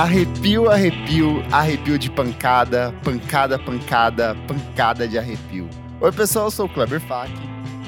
[0.00, 5.68] Arrepio, arrepio, arrepio de pancada, pancada, pancada, pancada de arrepio.
[6.00, 7.30] Oi, pessoal, eu sou o Kleber Fak.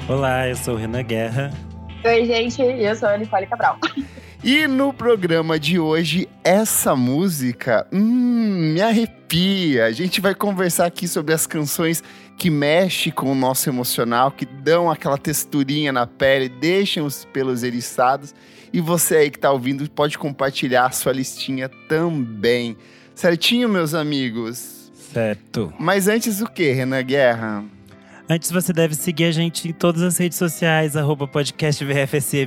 [0.07, 1.51] Olá, eu sou o Renan Guerra.
[2.05, 3.79] Oi, gente, eu sou a Nicole Cabral.
[4.45, 9.85] E no programa de hoje, essa música hum, me arrepia.
[9.85, 12.03] A gente vai conversar aqui sobre as canções
[12.37, 17.63] que mexem com o nosso emocional, que dão aquela texturinha na pele, deixam os pelos
[17.63, 18.33] eriçados
[18.73, 22.75] e você aí que tá ouvindo pode compartilhar a sua listinha também.
[23.13, 24.91] Certinho, meus amigos?
[25.13, 25.71] Certo.
[25.79, 27.63] Mas antes o que, Renan Guerra?
[28.27, 31.29] Antes você deve seguir a gente em todas as redes sociais, arroba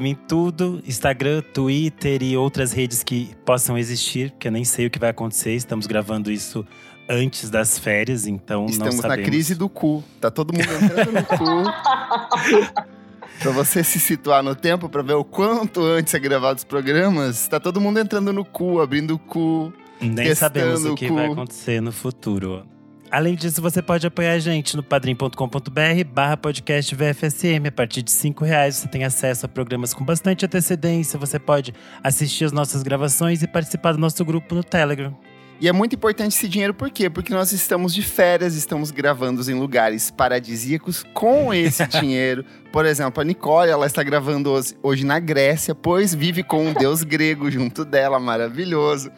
[0.08, 4.90] em tudo, Instagram, Twitter e outras redes que possam existir, porque eu nem sei o
[4.90, 6.66] que vai acontecer, estamos gravando isso
[7.08, 9.24] antes das férias, então Estamos não sabemos.
[9.24, 10.02] na crise do cu.
[10.20, 12.86] Tá todo mundo entrando no cu.
[13.38, 17.46] Pra você se situar no tempo, pra ver o quanto antes é gravado os programas,
[17.46, 19.72] tá todo mundo entrando no cu, abrindo o cu.
[20.00, 22.66] Nem sabemos o que o vai acontecer no futuro.
[23.10, 27.68] Além disso, você pode apoiar a gente no padrim.com.br barra podcast VFSM.
[27.68, 31.18] A partir de cinco reais você tem acesso a programas com bastante antecedência.
[31.18, 35.16] Você pode assistir as nossas gravações e participar do nosso grupo no Telegram.
[35.58, 37.08] E é muito importante esse dinheiro, por quê?
[37.08, 42.44] Porque nós estamos de férias, estamos gravando em lugares paradisíacos com esse dinheiro.
[42.70, 47.02] Por exemplo, a Nicole, ela está gravando hoje- na Grécia, pois vive com um deus
[47.04, 49.10] grego junto dela, maravilhoso.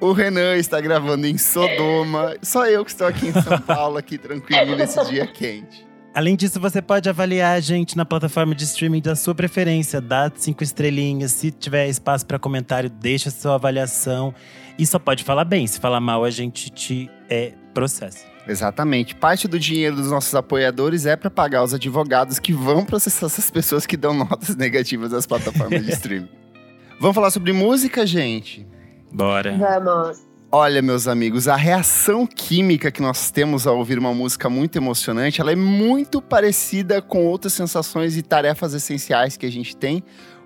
[0.00, 2.34] O Renan está gravando em Sodoma.
[2.42, 5.86] Só eu que estou aqui em São Paulo, aqui tranquilo nesse dia quente.
[6.12, 10.00] Além disso, você pode avaliar a gente na plataforma de streaming da sua preferência.
[10.00, 11.30] Dá cinco estrelinhas.
[11.32, 14.34] Se tiver espaço para comentário, deixa sua avaliação.
[14.78, 15.66] E só pode falar bem.
[15.66, 18.26] Se falar mal, a gente te é, processa.
[18.46, 19.14] Exatamente.
[19.14, 23.50] Parte do dinheiro dos nossos apoiadores é para pagar os advogados que vão processar essas
[23.50, 26.28] pessoas que dão notas negativas às plataformas de streaming.
[27.00, 28.66] Vamos falar sobre música, gente?
[29.12, 29.56] Bora.
[29.56, 30.34] Vamos.
[30.56, 35.40] Olha, meus amigos, a reação química que nós temos ao ouvir uma música muito emocionante,
[35.40, 40.04] ela é muito parecida com outras sensações e tarefas essenciais que a gente tem,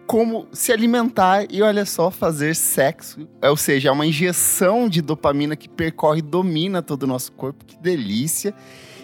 [0.09, 3.29] como se alimentar e, olha só, fazer sexo.
[3.43, 7.63] Ou seja, é uma injeção de dopamina que percorre e domina todo o nosso corpo.
[7.67, 8.55] Que delícia!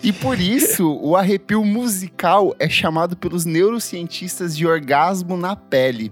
[0.02, 6.10] E por isso, o arrepio musical é chamado pelos neurocientistas de orgasmo na pele.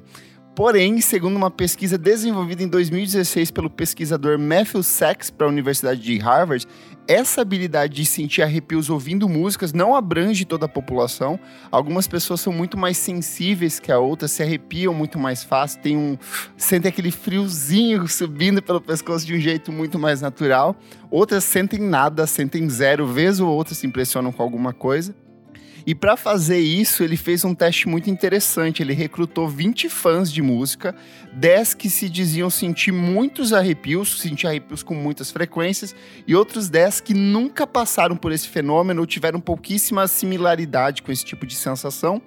[0.54, 6.18] Porém, segundo uma pesquisa desenvolvida em 2016 pelo pesquisador Matthew Sachs para a Universidade de
[6.18, 6.66] Harvard,
[7.08, 11.40] essa habilidade de sentir arrepios ouvindo músicas não abrange toda a população.
[11.70, 15.96] Algumas pessoas são muito mais sensíveis que a outras, se arrepiam muito mais fácil, tem
[15.96, 16.18] um
[16.54, 20.76] sentem aquele friozinho subindo pelo pescoço de um jeito muito mais natural.
[21.10, 25.14] Outras sentem nada, sentem zero, vez ou outra se impressionam com alguma coisa.
[25.86, 28.82] E para fazer isso, ele fez um teste muito interessante.
[28.82, 30.94] Ele recrutou 20 fãs de música,
[31.32, 35.94] 10 que se diziam sentir muitos arrepios, sentir arrepios com muitas frequências,
[36.26, 41.24] e outros 10 que nunca passaram por esse fenômeno ou tiveram pouquíssima similaridade com esse
[41.24, 42.22] tipo de sensação.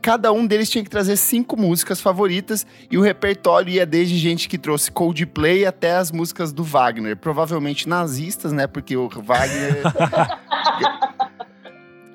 [0.00, 4.48] Cada um deles tinha que trazer cinco músicas favoritas e o repertório ia desde gente
[4.48, 8.68] que trouxe Coldplay até as músicas do Wagner, provavelmente nazistas, né?
[8.68, 9.82] Porque o Wagner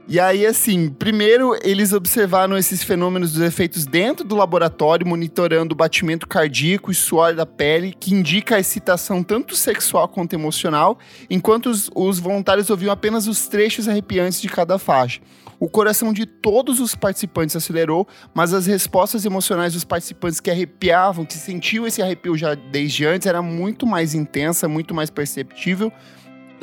[0.06, 5.78] E aí, assim, primeiro eles observaram esses fenômenos dos efeitos dentro do laboratório, monitorando o
[5.78, 11.00] batimento cardíaco e suor da pele, que indica a excitação tanto sexual quanto emocional,
[11.30, 15.22] enquanto os, os voluntários ouviam apenas os trechos arrepiantes de cada faixa.
[15.58, 21.24] O coração de todos os participantes acelerou, mas as respostas emocionais dos participantes que arrepiavam,
[21.24, 25.90] que sentiam esse arrepio já desde antes, era muito mais intensa, muito mais perceptível.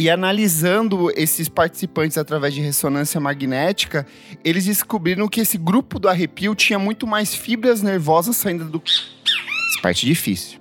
[0.01, 4.07] E analisando esses participantes através de ressonância magnética,
[4.45, 8.83] eles descobriram que esse grupo do arrepio tinha muito mais fibras nervosas saindo do.
[8.83, 10.59] Essa parte é difícil.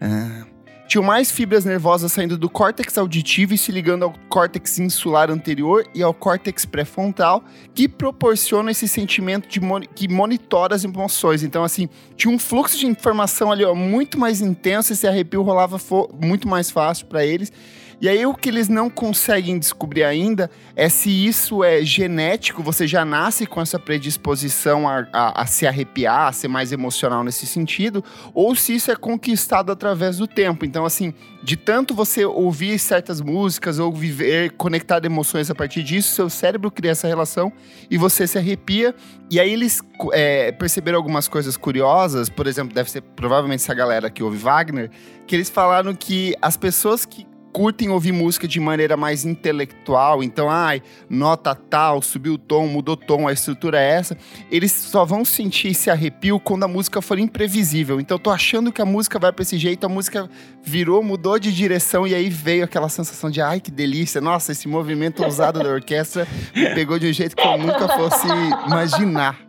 [0.00, 0.46] Ah.
[0.88, 5.84] Tinham mais fibras nervosas saindo do córtex auditivo e se ligando ao córtex insular anterior
[5.94, 11.42] e ao córtex pré-frontal, que proporciona esse sentimento de moni- que monitora as emoções.
[11.42, 15.78] Então, assim, tinha um fluxo de informação ali ó, muito mais intenso, esse arrepio rolava
[16.22, 17.52] muito mais fácil para eles.
[18.00, 22.86] E aí o que eles não conseguem descobrir ainda é se isso é genético, você
[22.86, 27.44] já nasce com essa predisposição a, a- a se arrepiar, a ser mais emocional nesse
[27.44, 30.64] sentido, ou se isso é conquistado através do tempo.
[30.64, 31.12] Então, assim,
[31.42, 36.70] de tanto você ouvir certas músicas ou viver, conectar emoções a partir disso, seu cérebro
[36.70, 37.52] cria essa relação
[37.90, 38.94] e você se arrepia.
[39.30, 39.80] E aí eles
[40.12, 44.88] é, perceberam algumas coisas curiosas, por exemplo, deve ser provavelmente essa galera que ouve Wagner,
[45.26, 50.50] que eles falaram que as pessoas que curtem ouvir música de maneira mais intelectual, então,
[50.50, 54.16] ai, nota tal, subiu o tom, mudou o tom, a estrutura é essa,
[54.50, 58.00] eles só vão sentir esse arrepio quando a música for imprevisível.
[58.00, 60.28] Então, eu tô achando que a música vai para esse jeito, a música
[60.62, 64.68] virou, mudou de direção e aí veio aquela sensação de, ai, que delícia, nossa, esse
[64.68, 68.26] movimento ousado da orquestra me pegou de um jeito que eu nunca fosse
[68.66, 69.48] imaginar.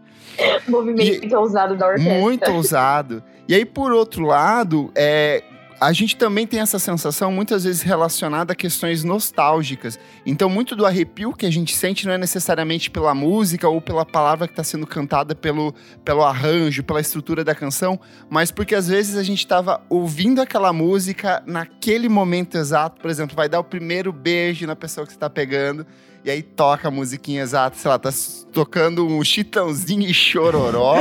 [0.68, 2.14] Movimento e, ousado da orquestra.
[2.14, 3.24] Muito ousado.
[3.48, 5.44] E aí, por outro lado, é,
[5.80, 9.98] a gente também tem essa sensação muitas vezes relacionada a questões nostálgicas.
[10.26, 14.06] Então, muito do arrepio que a gente sente não é necessariamente pela música ou pela
[14.06, 15.74] palavra que está sendo cantada, pelo,
[16.04, 18.00] pelo arranjo, pela estrutura da canção,
[18.30, 23.00] mas porque às vezes a gente estava ouvindo aquela música naquele momento exato.
[23.00, 25.86] Por exemplo, vai dar o primeiro beijo na pessoa que você está pegando
[26.24, 28.10] e aí toca a musiquinha exata, sei lá, tá
[28.52, 30.98] tocando um chitãozinho e chororó,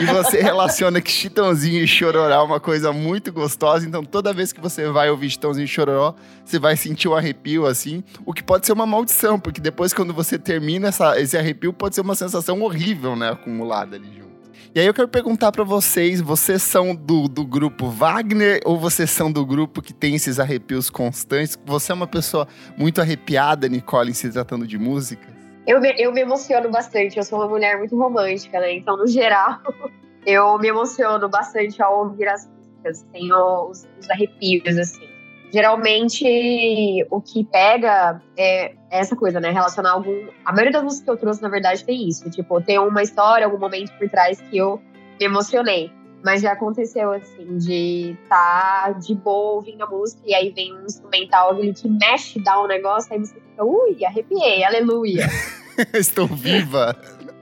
[0.00, 4.52] e você relaciona que chitãozinho e chororó é uma coisa muito gostosa, então toda vez
[4.52, 8.42] que você vai ouvir chitãozinho e chororó, você vai sentir um arrepio assim, o que
[8.42, 12.14] pode ser uma maldição, porque depois quando você termina essa, esse arrepio, pode ser uma
[12.14, 14.27] sensação horrível, né, acumulada ali junto.
[14.74, 19.10] E aí eu quero perguntar para vocês, vocês são do, do grupo Wagner ou vocês
[19.10, 21.58] são do grupo que tem esses arrepios constantes?
[21.64, 25.26] Você é uma pessoa muito arrepiada, Nicole, em se tratando de música?
[25.66, 28.74] Eu me, eu me emociono bastante, eu sou uma mulher muito romântica, né?
[28.74, 29.58] Então, no geral,
[30.26, 35.07] eu me emociono bastante ao ouvir as músicas, tenho os, os arrepios, assim
[35.52, 39.50] geralmente o que pega é essa coisa, né?
[39.50, 40.28] Relacionar algum.
[40.44, 42.28] A maioria das músicas que eu trouxe, na verdade, tem isso.
[42.30, 44.80] Tipo, tem uma história, algum momento por trás que eu
[45.18, 45.92] me emocionei.
[46.24, 50.74] Mas já aconteceu, assim, de estar tá de boa ouvindo a música e aí vem
[50.74, 55.26] um instrumental ali que mexe, dá um negócio, aí você fica, ui, arrepiei, aleluia.
[55.94, 56.96] Estou viva.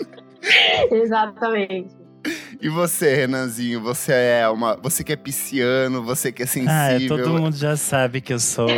[0.93, 2.06] Exatamente.
[2.61, 4.76] E você, Renanzinho, você é uma.
[4.76, 6.75] Você que é pisciano, você que é sensível.
[6.75, 8.69] Ah, é, todo mundo já sabe que eu sou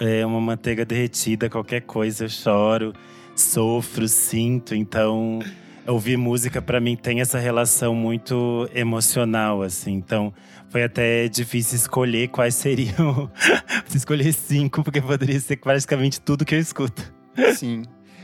[0.00, 2.92] é, uma manteiga derretida, qualquer coisa eu choro,
[3.34, 4.74] sofro, sinto.
[4.74, 5.40] Então,
[5.86, 9.92] ouvir música para mim tem essa relação muito emocional, assim.
[9.92, 10.32] Então,
[10.68, 13.30] foi até difícil escolher quais seriam.
[13.94, 17.12] escolher cinco, porque poderia ser praticamente tudo que eu escuto.
[17.54, 17.82] Sim.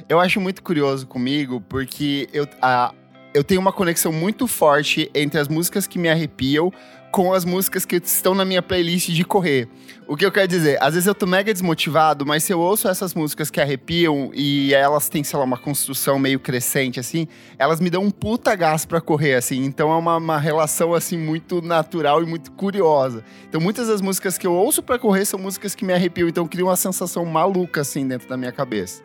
[0.08, 2.92] Eu acho muito curioso comigo, porque eu, a,
[3.34, 6.72] eu tenho uma conexão muito forte entre as músicas que me arrepiam
[7.10, 9.68] com as músicas que estão na minha playlist de correr.
[10.06, 12.88] O que eu quero dizer, às vezes eu tô mega desmotivado, mas se eu ouço
[12.88, 17.80] essas músicas que arrepiam e elas têm, sei lá, uma construção meio crescente, assim, elas
[17.80, 19.64] me dão um puta gás pra correr, assim.
[19.64, 23.24] Então é uma, uma relação, assim, muito natural e muito curiosa.
[23.48, 26.48] Então muitas das músicas que eu ouço para correr são músicas que me arrepiam, então
[26.48, 29.02] cria uma sensação maluca, assim, dentro da minha cabeça.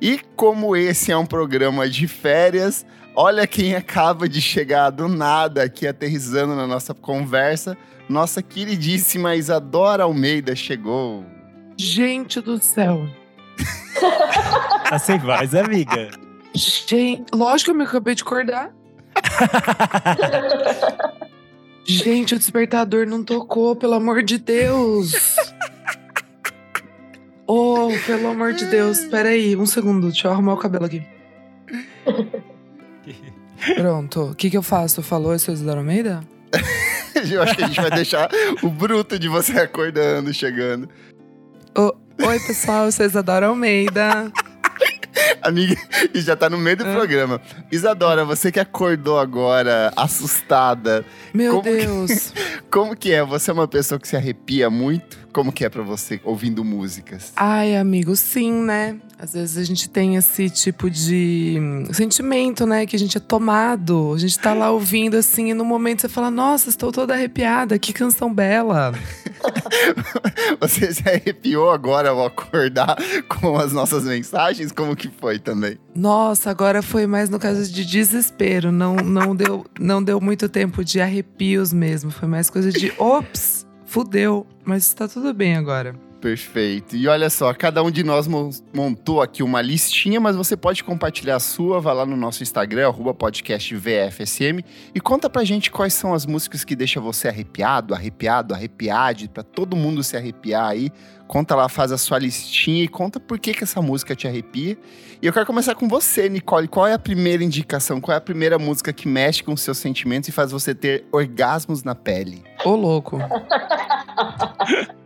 [0.00, 2.86] E como esse é um programa de férias,
[3.20, 7.76] Olha quem acaba de chegar do nada aqui aterrizando na nossa conversa.
[8.08, 11.26] Nossa queridíssima Isadora Almeida chegou.
[11.76, 13.08] Gente do céu.
[14.88, 16.10] Assim vai, amiga.
[16.54, 18.70] Gente, lógico que eu me acabei de acordar.
[21.84, 25.12] Gente, o despertador não tocou, pelo amor de Deus.
[27.50, 29.06] Oh, pelo amor de Deus.
[29.06, 31.02] Pera aí, um segundo, deixa eu arrumar o cabelo aqui.
[33.74, 34.30] Pronto.
[34.30, 35.02] O que, que eu faço?
[35.02, 36.20] Falou isso Isidoro Almeida?
[37.30, 38.28] eu acho que a gente vai deixar
[38.62, 40.88] o bruto de você acordando, chegando.
[41.76, 44.32] oi, pessoal, eu sou Isadora Almeida.
[45.42, 45.76] Amiga,
[46.14, 46.92] já tá no meio do ah.
[46.92, 47.40] programa.
[47.70, 51.04] Isadora, você que acordou agora, assustada.
[51.32, 52.30] Meu como Deus.
[52.30, 53.24] Que, como que é?
[53.24, 55.18] Você é uma pessoa que se arrepia muito?
[55.32, 57.32] Como que é para você ouvindo músicas?
[57.36, 58.98] Ai, amigo, sim, né?
[59.20, 61.58] Às vezes a gente tem esse tipo de
[61.92, 62.86] sentimento, né?
[62.86, 64.12] Que a gente é tomado.
[64.14, 67.76] A gente tá lá ouvindo assim, e no momento você fala: Nossa, estou toda arrepiada,
[67.80, 68.92] que canção bela.
[70.60, 72.96] você se arrepiou agora ao acordar
[73.28, 74.70] com as nossas mensagens?
[74.70, 75.76] Como que foi também?
[75.96, 78.70] Nossa, agora foi mais no caso de desespero.
[78.70, 82.12] Não, não, deu, não deu muito tempo de arrepios mesmo.
[82.12, 84.46] Foi mais coisa de ops, fudeu.
[84.64, 86.07] Mas tá tudo bem agora.
[86.20, 86.96] Perfeito.
[86.96, 88.26] E olha só, cada um de nós
[88.74, 92.92] montou aqui uma listinha, mas você pode compartilhar a sua, vai lá no nosso Instagram,
[92.92, 94.60] podcastvfsm,
[94.92, 99.44] e conta pra gente quais são as músicas que deixam você arrepiado, arrepiado, arrepiade, pra
[99.44, 100.90] todo mundo se arrepiar aí.
[101.28, 104.76] Conta lá, faz a sua listinha e conta por que, que essa música te arrepia.
[105.22, 106.66] E eu quero começar com você, Nicole.
[106.66, 108.00] Qual é a primeira indicação?
[108.00, 111.06] Qual é a primeira música que mexe com os seus sentimentos e faz você ter
[111.12, 112.42] orgasmos na pele?
[112.64, 113.18] Ô, louco.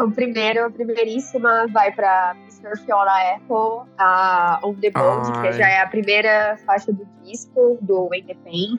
[0.00, 2.84] o primeiro, a primeiríssima vai para Mr.
[2.84, 8.08] Fiona Apple, a On The Boat, que já é a primeira faixa do disco, do
[8.08, 8.76] the Pain.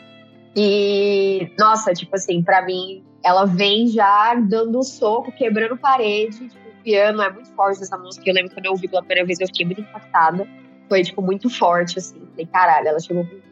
[0.56, 6.64] E, nossa, tipo assim, para mim, ela vem já dando um soco, quebrando parede, tipo,
[6.84, 8.30] piano é muito forte essa música.
[8.30, 10.48] Eu lembro quando eu ouvi pela primeira vez, eu fiquei muito impactada.
[10.90, 12.20] Foi, tipo, muito forte, assim.
[12.32, 13.44] Falei, caralho, ela chegou muito.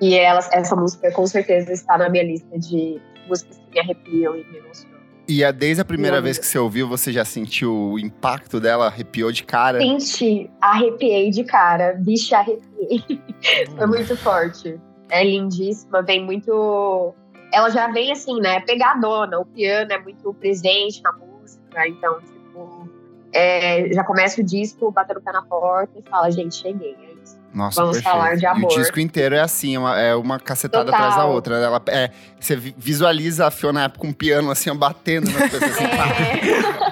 [0.00, 4.36] E ela, essa música, com certeza, está na minha lista de músicas que me arrepiam
[4.36, 4.93] e me emocionam.
[5.26, 8.86] E a, desde a primeira vez que você ouviu, você já sentiu o impacto dela?
[8.86, 9.78] Arrepiou de cara?
[9.78, 11.94] Senti, arrepiei de cara.
[11.94, 13.02] Bicha, arrepiei.
[13.76, 14.78] Foi muito forte.
[15.08, 17.14] É lindíssima, vem muito.
[17.52, 18.60] Ela já vem assim, né?
[18.60, 19.38] Pegadona.
[19.38, 22.88] O piano é muito presente na música, então, tipo.
[23.32, 27.13] É, já começa o disco batendo o pé na porta e fala, gente, cheguei.
[27.54, 28.16] Nossa, Vamos perfeito.
[28.18, 28.72] falar de amor.
[28.72, 31.00] E o disco inteiro é assim, é uma, é uma cacetada Total.
[31.00, 31.54] atrás da outra.
[31.56, 35.50] Ela, é, você vi- visualiza a Fiona Apple com o piano assim, ó, batendo nas
[35.50, 35.84] coisas assim.
[35.84, 36.84] É.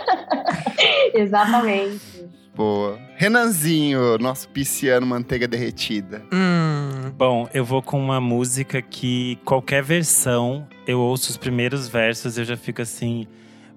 [1.14, 2.00] Exatamente.
[2.54, 2.98] Boa.
[3.16, 6.22] Renanzinho, nosso pisciano manteiga derretida.
[6.32, 7.10] Hum.
[7.16, 12.44] Bom, eu vou com uma música que qualquer versão, eu ouço os primeiros versos, eu
[12.44, 13.26] já fico assim,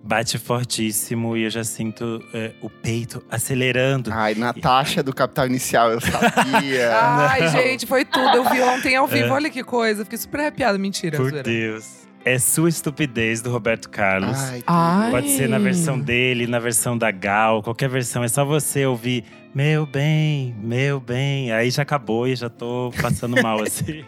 [0.06, 4.12] bate fortíssimo e eu já sinto é, o peito acelerando.
[4.14, 6.92] Ai, Natasha do Capital Inicial, eu sabia.
[6.96, 7.50] Ai, Não.
[7.50, 8.38] gente, foi tudo.
[8.38, 9.32] Eu vi ontem ao vivo, É.
[9.32, 10.04] olha que coisa.
[10.04, 10.78] Fiquei super arrepiada.
[10.78, 11.44] Mentira, Por zoeira.
[11.44, 12.05] Deus.
[12.26, 14.36] É Sua Estupidez, do Roberto Carlos.
[14.36, 15.12] Ai, Ai.
[15.12, 18.24] Pode ser na versão dele, na versão da Gal, qualquer versão.
[18.24, 21.52] É só você ouvir meu bem, meu bem.
[21.52, 24.04] Aí já acabou e já tô passando mal, assim.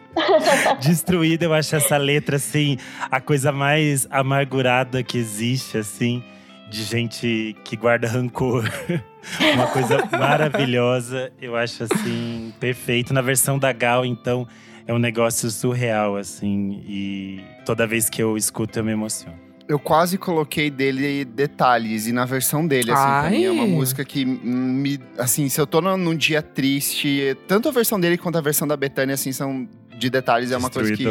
[0.82, 2.78] Destruída, eu acho essa letra, assim,
[3.12, 6.24] a coisa mais amargurada que existe, assim,
[6.72, 8.68] de gente que guarda rancor.
[9.54, 13.14] Uma coisa maravilhosa, eu acho, assim, perfeito.
[13.14, 14.48] Na versão da Gal, então,
[14.88, 16.82] é um negócio surreal, assim.
[16.88, 19.38] E toda vez que eu escuto, eu me emociono.
[19.68, 23.70] Eu quase coloquei dele detalhes, e na versão dele, assim, pra mim é uma Ai.
[23.70, 24.98] música que me.
[25.18, 28.78] Assim, se eu tô num, dia triste, tanto a versão dele quanto a versão da
[28.78, 29.68] Betânia, assim, são
[29.98, 31.06] de detalhes, é uma coisa que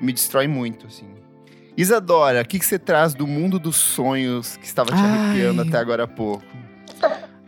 [0.00, 1.06] me destrói muito, assim.
[1.76, 5.06] Isadora, o que, que você traz do mundo dos sonhos que estava te Ai.
[5.06, 6.44] arrepiando até agora há pouco?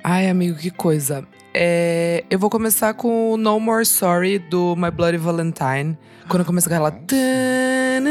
[0.02, 1.24] Ai, amigo, que coisa.
[1.52, 5.98] É, eu vou começar com o No More Sorry do My Bloody Valentine.
[6.28, 6.90] Quando começa aquela.
[6.92, 8.10] Tanan,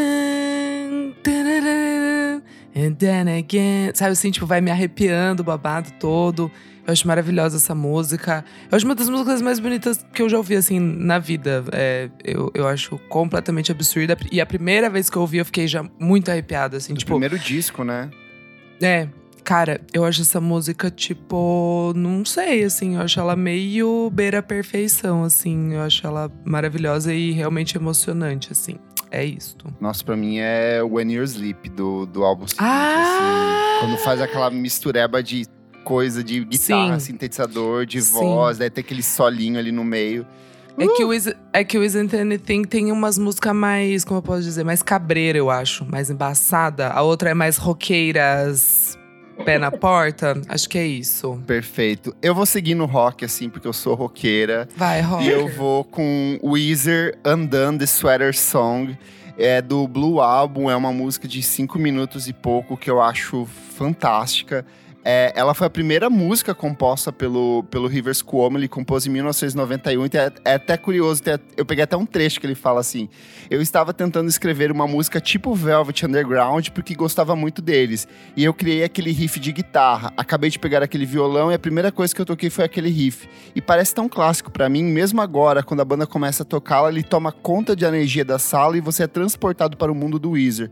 [1.24, 2.42] tararam,
[2.76, 3.92] And then again.
[3.94, 6.52] Sabe assim, tipo, vai me arrepiando o babado todo.
[6.86, 8.44] Eu acho maravilhosa essa música.
[8.70, 11.64] Eu acho uma das músicas mais bonitas que eu já ouvi, assim, na vida.
[11.72, 14.18] É, eu, eu acho completamente absurda.
[14.32, 17.12] E a primeira vez que eu ouvi, eu fiquei já muito arrepiada, assim, Do tipo.
[17.12, 18.10] primeiro disco, né?
[18.82, 19.08] É,
[19.44, 25.24] cara, eu acho essa música, tipo, não sei, assim, eu acho ela meio beira perfeição,
[25.24, 25.74] assim.
[25.74, 28.76] Eu acho ela maravilhosa e realmente emocionante, assim.
[29.12, 29.66] É isto.
[29.82, 33.80] Nossa, pra mim é When You're Sleep, do, do álbum seguinte, Ah!
[33.80, 33.86] assim.
[33.88, 35.46] Quando faz aquela mistureba de
[35.84, 37.14] coisa, de guitarra, Sim.
[37.14, 38.14] sintetizador, de Sim.
[38.14, 40.28] voz, daí tem aquele solinho ali no meio.
[40.78, 44.22] É que, o Is, é que o Isn't Anything tem umas músicas mais, como eu
[44.22, 45.84] posso dizer, mais cabreira, eu acho.
[45.86, 46.88] Mais embaçada.
[46.90, 48.98] A outra é mais roqueiras,
[49.44, 50.40] pé na porta.
[50.48, 51.42] Acho que é isso.
[51.46, 52.16] Perfeito.
[52.22, 54.68] Eu vou seguir no rock, assim, porque eu sou roqueira.
[54.76, 55.24] Vai, rock.
[55.24, 57.18] E eu vou com Weezer
[57.78, 58.98] the Sweater Song.
[59.38, 63.46] É do Blue Album, é uma música de cinco minutos e pouco que eu acho
[63.46, 64.66] fantástica.
[65.04, 70.06] É, ela foi a primeira música composta pelo, pelo Rivers Cuomo, ele compôs em 1991.
[70.06, 71.22] e É, é até curioso,
[71.56, 73.08] eu peguei até um trecho que ele fala assim:
[73.50, 78.08] Eu estava tentando escrever uma música tipo Velvet Underground porque gostava muito deles.
[78.36, 80.14] E eu criei aquele riff de guitarra.
[80.18, 83.30] Acabei de pegar aquele violão e a primeira coisa que eu toquei foi aquele riff.
[83.56, 87.04] E parece tão clássico pra mim, mesmo agora, quando a banda começa a tocá-la, ele
[87.04, 90.70] toma conta de energia da sala e você é transportado para o mundo do Weezer.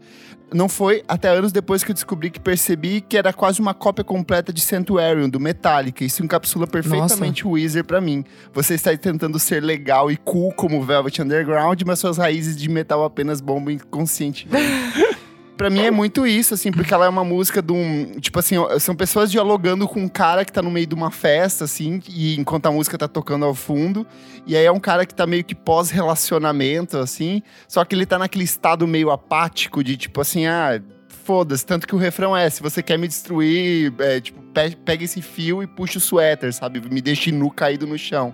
[0.53, 4.03] Não foi até anos depois que eu descobri que percebi que era quase uma cópia
[4.17, 6.03] completa de Sanctuarium, do Metallica.
[6.03, 8.23] Isso encapsula perfeitamente o Weezer pra mim.
[8.51, 13.03] Você está tentando ser legal e cool como Velvet Underground, mas suas raízes de metal
[13.03, 15.17] apenas bombam inconscientemente.
[15.57, 18.19] Pra mim é muito isso, assim, porque ela é uma música de um.
[18.19, 21.63] Tipo assim, são pessoas dialogando com um cara que tá no meio de uma festa,
[21.63, 24.05] assim, e enquanto a música tá tocando ao fundo.
[24.45, 27.41] E aí é um cara que tá meio que pós-relacionamento, assim.
[27.67, 30.79] Só que ele tá naquele estado meio apático de tipo assim, ah.
[31.27, 35.03] Foda-se, tanto que o refrão é: se você quer me destruir, é, tipo, pe- pega
[35.03, 36.81] esse fio e puxa o suéter, sabe?
[36.89, 38.33] Me deixe nu caído no chão.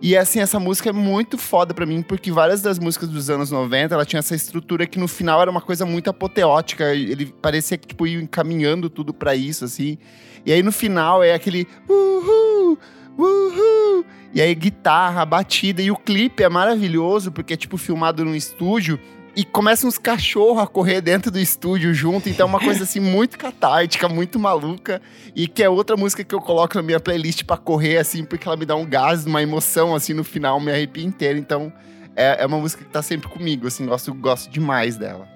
[0.00, 3.52] E assim, essa música é muito foda pra mim, porque várias das músicas dos anos
[3.52, 6.92] 90, ela tinha essa estrutura que no final era uma coisa muito apoteótica.
[6.92, 9.96] Ele parecia que, tipo, ia encaminhando tudo pra isso, assim.
[10.44, 12.76] E aí no final é aquele uhul,
[13.16, 14.04] uhul.
[14.34, 15.80] E aí guitarra, batida.
[15.80, 18.98] E o clipe é maravilhoso, porque é, tipo, filmado num estúdio.
[19.34, 22.28] E começam uns cachorros a correr dentro do estúdio junto.
[22.28, 25.00] Então é uma coisa, assim, muito catártica, muito maluca.
[25.34, 28.46] E que é outra música que eu coloco na minha playlist pra correr, assim, porque
[28.46, 31.38] ela me dá um gás, uma emoção, assim, no final, me arrepia inteiro.
[31.38, 31.72] Então,
[32.14, 35.26] é, é uma música que tá sempre comigo, assim, gosto, gosto demais dela.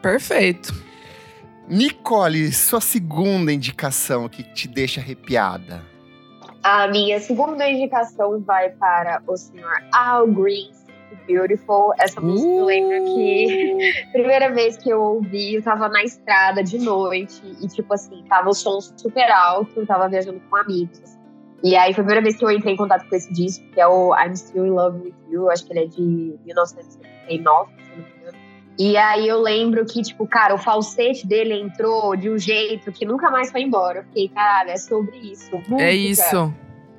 [0.00, 0.72] Perfeito.
[1.68, 5.82] Nicole, sua segunda indicação que te deixa arrepiada.
[6.62, 10.70] A minha segunda indicação vai para o senhor Al Green,
[11.26, 11.92] Beautiful.
[11.98, 13.78] Essa música eu lembro que
[14.12, 18.50] primeira vez que eu ouvi, eu tava na estrada de noite e, tipo assim, tava
[18.50, 21.00] o som super alto, eu tava viajando com amigos.
[21.62, 23.80] E aí foi a primeira vez que eu entrei em contato com esse disco, que
[23.80, 26.02] é o I'm Still in Love with You, acho que ele é de
[26.44, 28.38] 1979, se não me engano.
[28.78, 33.04] E aí eu lembro que, tipo, cara, o falsete dele entrou de um jeito que
[33.04, 34.00] nunca mais foi embora.
[34.00, 35.54] Eu fiquei, caralho, é sobre isso.
[35.54, 35.82] Música.
[35.82, 36.52] É isso.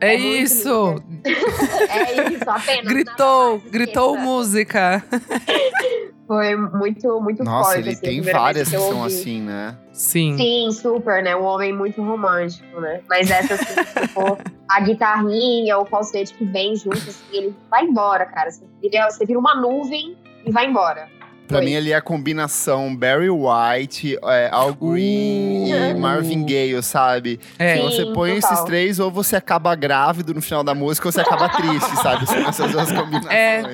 [0.04, 1.04] É, é isso!
[1.24, 2.86] é isso, apenas.
[2.86, 5.04] Gritou, gritou música.
[6.28, 7.82] Foi muito, muito Nossa, forte.
[7.82, 9.78] ele assim, tem várias que, que são assim, né?
[9.92, 10.38] Sim.
[10.38, 11.36] Sim, super, né?
[11.36, 13.02] Um homem muito romântico, né?
[13.10, 14.38] Mas essa, assim, tipo,
[14.70, 18.50] a guitarrinha, o falsete que vem junto, assim, ele vai embora, cara.
[18.50, 21.08] Você vira, você vira uma nuvem e vai embora.
[21.48, 21.66] Pra Foi.
[21.66, 25.92] mim, ali é a combinação Barry White, é, Al Green uh.
[25.92, 27.40] e Marvin Gaye, sabe?
[27.60, 27.76] É.
[27.76, 28.54] Sim, você põe total.
[28.54, 32.26] esses três, ou você acaba grávido no final da música, ou você acaba triste, sabe?
[32.26, 33.34] São essas duas combinações,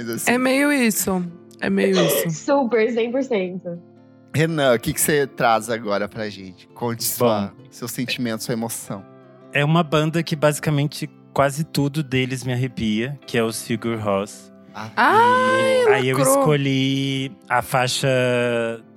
[0.09, 0.31] é, assim.
[0.31, 1.23] É meio isso.
[1.61, 2.31] É meio isso.
[2.31, 3.77] Super, 100%.
[4.33, 6.67] Renan, o que, que você traz agora pra gente?
[6.69, 9.03] Conte sua, seu sentimento, sua emoção.
[9.51, 14.51] É uma banda que basicamente quase tudo deles me arrepia, que é o Sigur Rós.
[14.95, 18.07] Ah, Ai, aí eu escolhi a faixa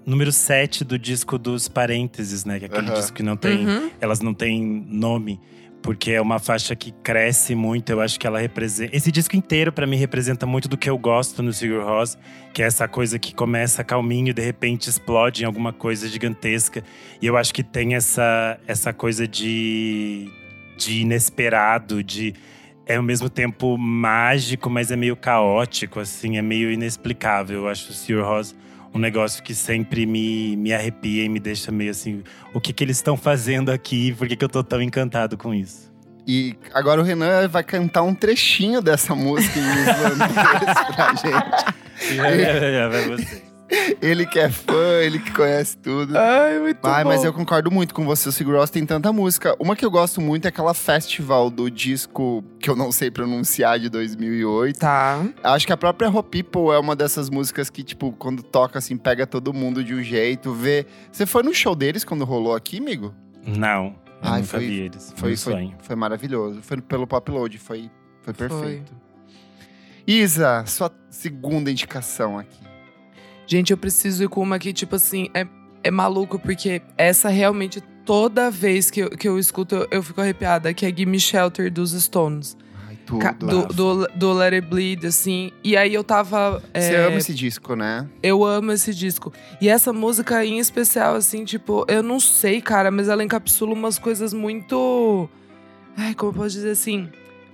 [0.07, 2.59] número 7 do disco dos parênteses, né?
[2.59, 2.95] Que é aquele uhum.
[2.95, 3.67] disco que não tem.
[3.67, 3.91] Uhum.
[4.01, 5.41] Elas não têm nome
[5.83, 7.91] porque é uma faixa que cresce muito.
[7.91, 8.97] Eu acho que ela representa.
[8.97, 12.17] Esse disco inteiro, para mim, representa muito do que eu gosto no Sigur Rós,
[12.55, 16.83] que é essa coisa que começa calminho e de repente explode em alguma coisa gigantesca.
[17.21, 20.31] E eu acho que tem essa, essa coisa de,
[20.77, 22.33] de inesperado, de.
[22.85, 27.61] É ao mesmo tempo mágico, mas é meio caótico, assim, é meio inexplicável.
[27.61, 28.55] Eu acho o Sigur Rós
[28.95, 32.23] um negócio que sempre me, me arrepia e me deixa meio assim:
[32.53, 34.15] o que, que eles estão fazendo aqui?
[34.15, 35.91] Por que, que eu tô tão encantado com isso?
[36.27, 40.33] E agora o Renan vai cantar um trechinho dessa música em islandês
[40.95, 42.17] pra gente.
[42.17, 43.52] Já, já, já, vai você.
[44.01, 46.17] Ele que é fã, ele que conhece tudo.
[46.17, 47.11] Ai, muito Ai, bom.
[47.11, 48.29] Mas eu concordo muito com você.
[48.29, 49.57] O Sigur Rós tem tanta música.
[49.59, 53.79] Uma que eu gosto muito é aquela festival do disco que eu não sei pronunciar
[53.79, 54.79] de 2008.
[54.79, 55.25] Tá.
[55.43, 58.97] Acho que a própria Ho People é uma dessas músicas que, tipo, quando toca assim,
[58.97, 60.53] pega todo mundo de um jeito.
[60.53, 60.87] Vê.
[61.11, 63.15] Você foi no show deles quando rolou aqui, amigo?
[63.47, 63.87] Não.
[63.87, 65.13] Eu Ai, nunca foi, vi eles.
[65.17, 66.61] Foi, foi, foi, foi, maravilhoso.
[66.63, 67.91] Foi pelo Pop Load, foi,
[68.23, 68.93] foi perfeito.
[68.93, 69.13] Foi.
[70.07, 72.72] Isa, sua segunda indicação aqui.
[73.47, 75.47] Gente, eu preciso ir com uma que, tipo assim, é,
[75.83, 80.21] é maluco, porque essa realmente, toda vez que eu, que eu escuto, eu, eu fico
[80.21, 82.57] arrepiada, que é Gimme Shelter dos Stones.
[82.89, 83.35] Ai, tudo.
[83.35, 85.53] Do, do, do, Let It Bleed, assim.
[85.63, 86.63] E aí eu tava.
[86.75, 88.09] Você é, ama esse disco, né?
[88.23, 89.33] Eu amo esse disco.
[89.61, 93.99] E essa música em especial, assim, tipo, eu não sei, cara, mas ela encapsula umas
[93.99, 95.29] coisas muito.
[95.97, 97.09] Ai, como eu posso dizer assim?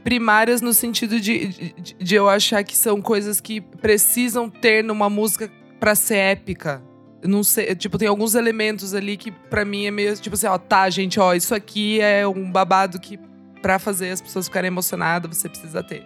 [0.09, 5.11] primárias no sentido de, de, de, eu achar que são coisas que precisam ter numa
[5.11, 6.83] música pra ser épica.
[7.23, 10.57] Não sei, tipo, tem alguns elementos ali que para mim é meio tipo assim, ó,
[10.57, 13.19] tá, gente, ó, isso aqui é um babado que
[13.61, 16.05] para fazer as pessoas ficarem emocionadas você precisa ter.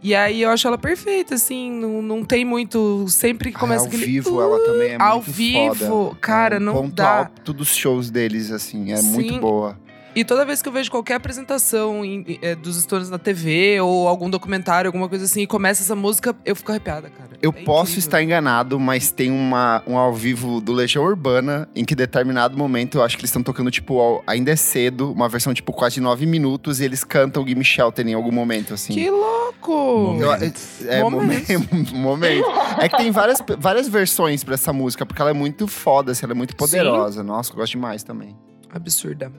[0.00, 3.06] E aí eu acho ela perfeita, assim, não, não tem muito.
[3.08, 4.06] Sempre que começa ah, ao aquele.
[4.06, 6.16] vivo uh, ela também é ao muito vivo, foda.
[6.20, 7.18] cara, é um não ponto dá.
[7.18, 9.10] alto dos shows deles, assim, é Sim.
[9.10, 9.76] muito boa.
[10.18, 14.08] E toda vez que eu vejo qualquer apresentação em, é, dos Stones na TV ou
[14.08, 17.30] algum documentário, alguma coisa assim, e começa essa música, eu fico arrepiada, cara.
[17.40, 17.98] Eu é posso incrível.
[18.00, 22.98] estar enganado, mas tem uma, um ao vivo do Legião Urbana, em que determinado momento
[22.98, 26.26] eu acho que eles estão tocando, tipo, ainda é cedo, uma versão, tipo, quase nove
[26.26, 28.94] minutos, e eles cantam Gimme Shelter em algum momento, assim.
[28.94, 30.16] Que louco!
[30.20, 30.52] Eu, é,
[30.88, 31.94] é momento.
[31.94, 32.44] momento.
[32.80, 36.24] É que tem várias, várias versões pra essa música, porque ela é muito foda, assim,
[36.24, 37.20] ela é muito poderosa.
[37.20, 37.26] Sim.
[37.28, 38.36] Nossa, eu gosto demais também.
[38.68, 39.30] Absurda.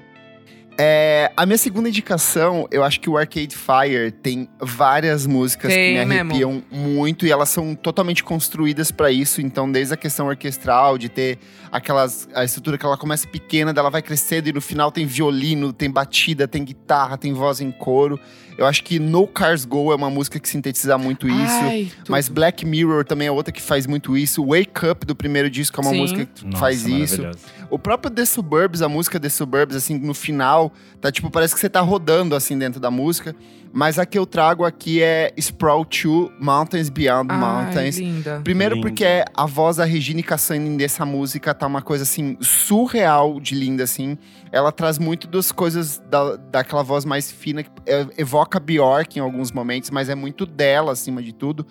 [0.81, 5.97] É, a minha segunda indicação, eu acho que o Arcade Fire tem várias músicas tem
[5.97, 6.65] que me arrepiam mesmo.
[6.71, 9.41] muito e elas são totalmente construídas para isso.
[9.41, 11.37] Então, desde a questão orquestral, de ter
[11.69, 12.29] aquelas.
[12.33, 15.91] a estrutura que ela começa pequena, dela vai crescendo e no final tem violino, tem
[15.91, 18.17] batida, tem guitarra, tem voz em coro.
[18.59, 21.37] Eu acho que No Cars Go é uma música que sintetiza muito isso.
[21.61, 24.45] Ai, mas Black Mirror também é outra que faz muito isso.
[24.45, 25.97] Wake Up do primeiro disco é uma Sim.
[26.01, 27.21] música que Nossa, faz isso.
[27.69, 31.61] O próprio The Suburbs, a música The Suburbs, assim, no final, tá tipo, parece que
[31.61, 33.33] você tá rodando assim dentro da música.
[33.71, 37.97] Mas a que eu trago aqui é Sprout 2, Mountains Beyond Ai, Mountains.
[37.99, 38.41] linda.
[38.43, 38.87] Primeiro Lindo.
[38.87, 43.83] porque a voz da Regine Cassagne dessa música tá uma coisa assim surreal de linda
[43.83, 44.17] assim.
[44.51, 48.07] Ela traz muito das coisas da, daquela voz mais fina que é,
[48.49, 51.65] evoca Bjork em alguns momentos, mas é muito dela acima de tudo.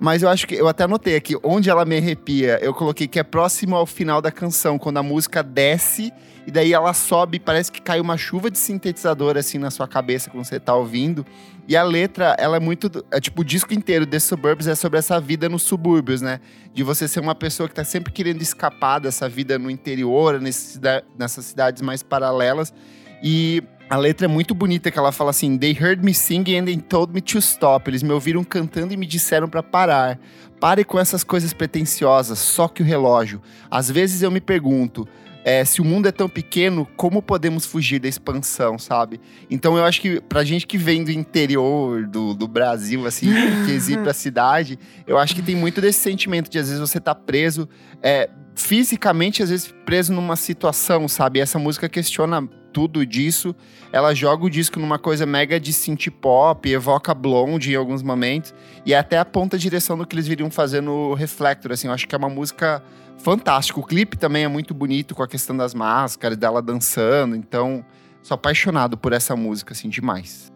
[0.00, 3.20] Mas eu acho que eu até anotei aqui, onde ela me arrepia, eu coloquei que
[3.20, 6.12] é próximo ao final da canção, quando a música desce
[6.44, 10.28] e daí ela sobe, parece que cai uma chuva de sintetizador assim na sua cabeça
[10.28, 11.24] quando você tá ouvindo.
[11.68, 13.04] E a letra, ela é muito.
[13.12, 16.40] É, tipo, o disco inteiro The Suburbs é sobre essa vida nos subúrbios, né?
[16.74, 21.44] De você ser uma pessoa que tá sempre querendo escapar dessa vida no interior, nessas
[21.44, 22.74] cidades mais paralelas.
[23.22, 23.62] E
[23.92, 26.78] a letra é muito bonita, que ela fala assim: They heard me singing and they
[26.78, 27.90] told me to stop.
[27.90, 30.18] Eles me ouviram cantando e me disseram para parar.
[30.58, 33.42] Pare com essas coisas pretensiosas, só que o relógio.
[33.70, 35.06] Às vezes eu me pergunto,
[35.44, 39.20] é, se o mundo é tão pequeno, como podemos fugir da expansão, sabe?
[39.50, 43.26] Então eu acho que pra gente que vem do interior do, do Brasil, assim,
[43.66, 46.98] que ir pra cidade, eu acho que tem muito desse sentimento de às vezes você
[46.98, 47.68] tá preso,
[48.02, 51.40] é, fisicamente, às vezes preso numa situação, sabe?
[51.40, 53.54] E essa música questiona tudo disso.
[53.92, 58.54] Ela joga o disco numa coisa mega de synth pop, evoca blonde em alguns momentos,
[58.86, 61.88] e é até aponta a direção do que eles viriam fazer no Reflector, assim.
[61.88, 62.82] Eu acho que é uma música
[63.18, 63.80] fantástico.
[63.80, 67.36] O clipe também é muito bonito com a questão das máscaras, dela dançando.
[67.36, 67.84] Então,
[68.22, 70.50] sou apaixonado por essa música, assim, demais.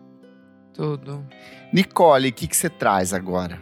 [0.72, 1.24] Tudo.
[1.72, 3.59] Nicole, o que, que você traz agora?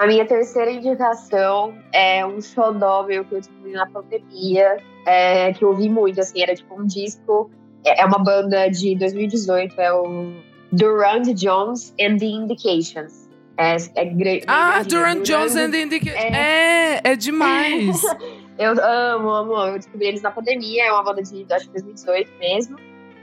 [0.00, 5.62] A minha terceira indicação é um xodó meu que eu descobri na pandemia, é, que
[5.62, 7.50] eu ouvi muito, assim, era tipo um disco,
[7.84, 10.32] é, é uma banda de 2018, é o
[10.72, 13.28] Durand Jones and the Indications.
[13.56, 14.44] É, é grande.
[14.46, 16.34] Ah, Durant Jones and the Indications.
[16.34, 18.02] É, é, é demais.
[18.58, 19.72] eu amo, amo, amo.
[19.72, 22.78] Eu descobri eles na pandemia, é uma banda de, acho que 2018 mesmo.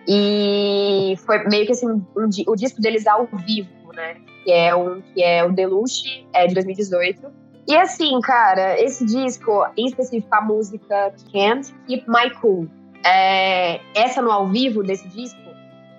[0.08, 4.16] E foi meio que assim, um, o disco deles ao vivo, né?
[4.44, 7.48] Que é, um, que é o Deluxe, é de 2018.
[7.68, 12.70] E assim, cara, esse disco, em específico a música Can't Keep My Cool,
[13.08, 15.40] é, essa no ao vivo desse disco,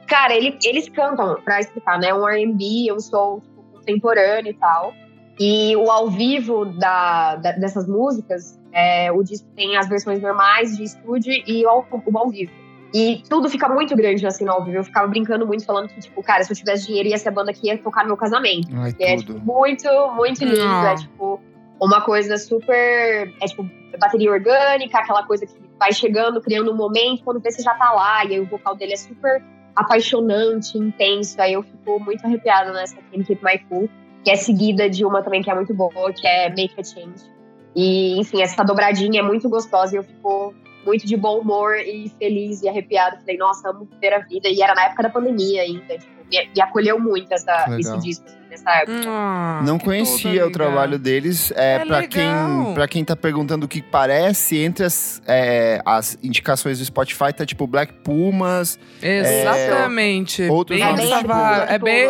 [0.07, 2.13] cara, ele, eles cantam, pra explicar, né?
[2.13, 3.43] Um R&B, um soul
[3.73, 4.93] contemporâneo e tal.
[5.41, 10.77] E o ao vivo da, da dessas músicas, é, o disco tem as versões normais
[10.77, 12.53] de estúdio e o, o ao vivo.
[12.93, 14.79] E tudo fica muito grande assim no ao vivo.
[14.79, 17.33] Eu ficava brincando muito, falando que, tipo, cara, se eu tivesse dinheiro, ia ser a
[17.33, 18.69] banda que ia tocar no meu casamento.
[18.75, 20.87] Ai, é, tipo, muito, muito lindo.
[20.87, 21.41] É, tipo,
[21.81, 23.33] uma coisa super.
[23.41, 27.63] É, tipo, bateria orgânica, aquela coisa que vai chegando, criando um momento, quando vê você
[27.63, 29.43] já tá lá, e aí o vocal dele é super
[29.75, 31.41] apaixonante, intenso.
[31.41, 33.89] Aí eu fico muito arrepiada nessa Can't Keep My Cool,
[34.25, 37.39] que é seguida de uma também que é muito boa, que é Make a Change.
[37.75, 42.09] E, enfim, essa dobradinha é muito gostosa e eu fico muito de bom humor e
[42.19, 43.19] feliz e arrepiada.
[43.19, 44.49] Falei, nossa, amo viver a vida.
[44.49, 45.99] E era na época da pandemia ainda.
[45.99, 48.27] Tipo, me, me acolheu muito essa, esse disco.
[48.59, 49.09] Nessa época.
[49.09, 51.53] Ah, não conhecia o trabalho deles.
[51.53, 52.29] É, é para quem
[52.75, 57.45] para quem tá perguntando o que parece, entre as, é, as indicações do Spotify tá
[57.47, 58.79] tipo Black Pumas.
[59.03, 60.43] Exatamente.
[60.43, 61.33] É, outros bem nomes, tipo,
[61.69, 62.09] é bem,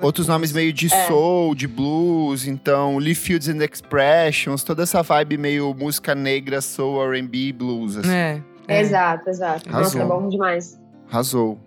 [0.00, 1.06] outros nomes meio de é.
[1.06, 7.02] soul, de blues, então Lee Fields and Expressions, toda essa vibe meio música negra, soul,
[7.12, 7.96] R&B, blues.
[7.96, 8.12] Assim.
[8.12, 8.80] É, é.
[8.80, 9.68] Exato, exato.
[9.68, 10.00] Arrasou.
[10.00, 10.80] Nossa, é bom demais.
[11.10, 11.58] Arrasou.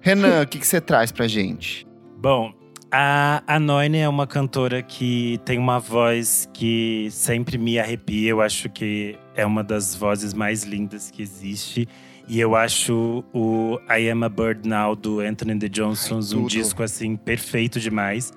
[0.00, 1.86] Renan, o que, que você traz pra gente?
[2.18, 2.52] Bom,
[2.98, 8.30] a, a Noine é uma cantora que tem uma voz que sempre me arrepia.
[8.30, 11.86] Eu acho que é uma das vozes mais lindas que existe.
[12.26, 16.82] E eu acho o I Am a Bird Now do Anthony The Johnsons um disco
[16.82, 18.32] assim perfeito demais.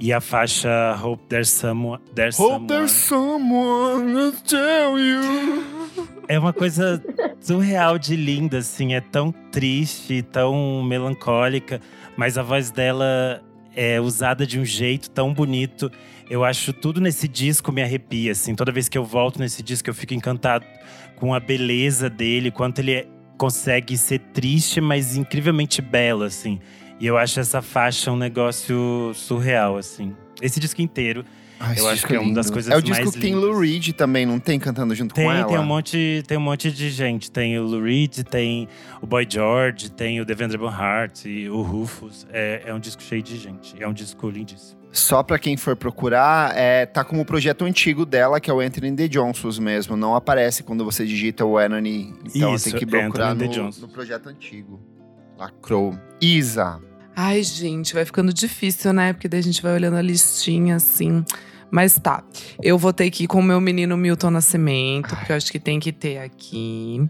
[0.00, 2.02] E a faixa Hope There's Someone.
[2.14, 2.66] There's Hope someone.
[2.66, 5.64] There's Someone to Tell You.
[6.28, 7.02] É uma coisa
[7.40, 8.94] surreal de linda, assim.
[8.94, 11.78] É tão triste, tão melancólica.
[12.16, 13.42] Mas a voz dela
[13.74, 15.90] é usada de um jeito tão bonito.
[16.28, 18.54] Eu acho tudo nesse disco me arrepia, assim.
[18.54, 20.66] Toda vez que eu volto nesse disco, eu fico encantado
[21.16, 26.60] com a beleza dele, quanto ele consegue ser triste, mas incrivelmente belo, assim.
[27.00, 30.14] E eu acho essa faixa um negócio surreal, assim.
[30.42, 31.24] Esse disco inteiro
[31.60, 33.58] Ai, eu acho que é uma das coisas mais É o disco que tem Lou
[33.58, 35.48] Reed também, não tem cantando junto tem, com ela?
[35.48, 37.30] Tem, um monte, tem um monte de gente.
[37.30, 38.68] Tem o Lou Reed, tem
[39.02, 42.26] o Boy George, tem o Devendra Banhart e o Rufus.
[42.32, 43.74] É, é um disco cheio de gente.
[43.82, 44.78] É um disco lindíssimo.
[44.90, 48.60] Só para quem for procurar, é, tá como o projeto antigo dela, que é o
[48.60, 49.96] Anthony The Johnsons mesmo.
[49.96, 52.14] Não aparece quando você digita o Anthony.
[52.34, 54.80] Então Isso, tem que procurar no, no projeto antigo.
[55.36, 55.96] Lacrou.
[56.20, 56.80] Isa.
[57.20, 59.12] Ai, gente, vai ficando difícil, né?
[59.12, 61.24] Porque daí a gente vai olhando a listinha assim.
[61.68, 62.22] Mas tá,
[62.62, 65.58] eu vou ter que ir com o meu menino Milton Nascimento, porque eu acho que
[65.58, 67.04] tem que ter aqui.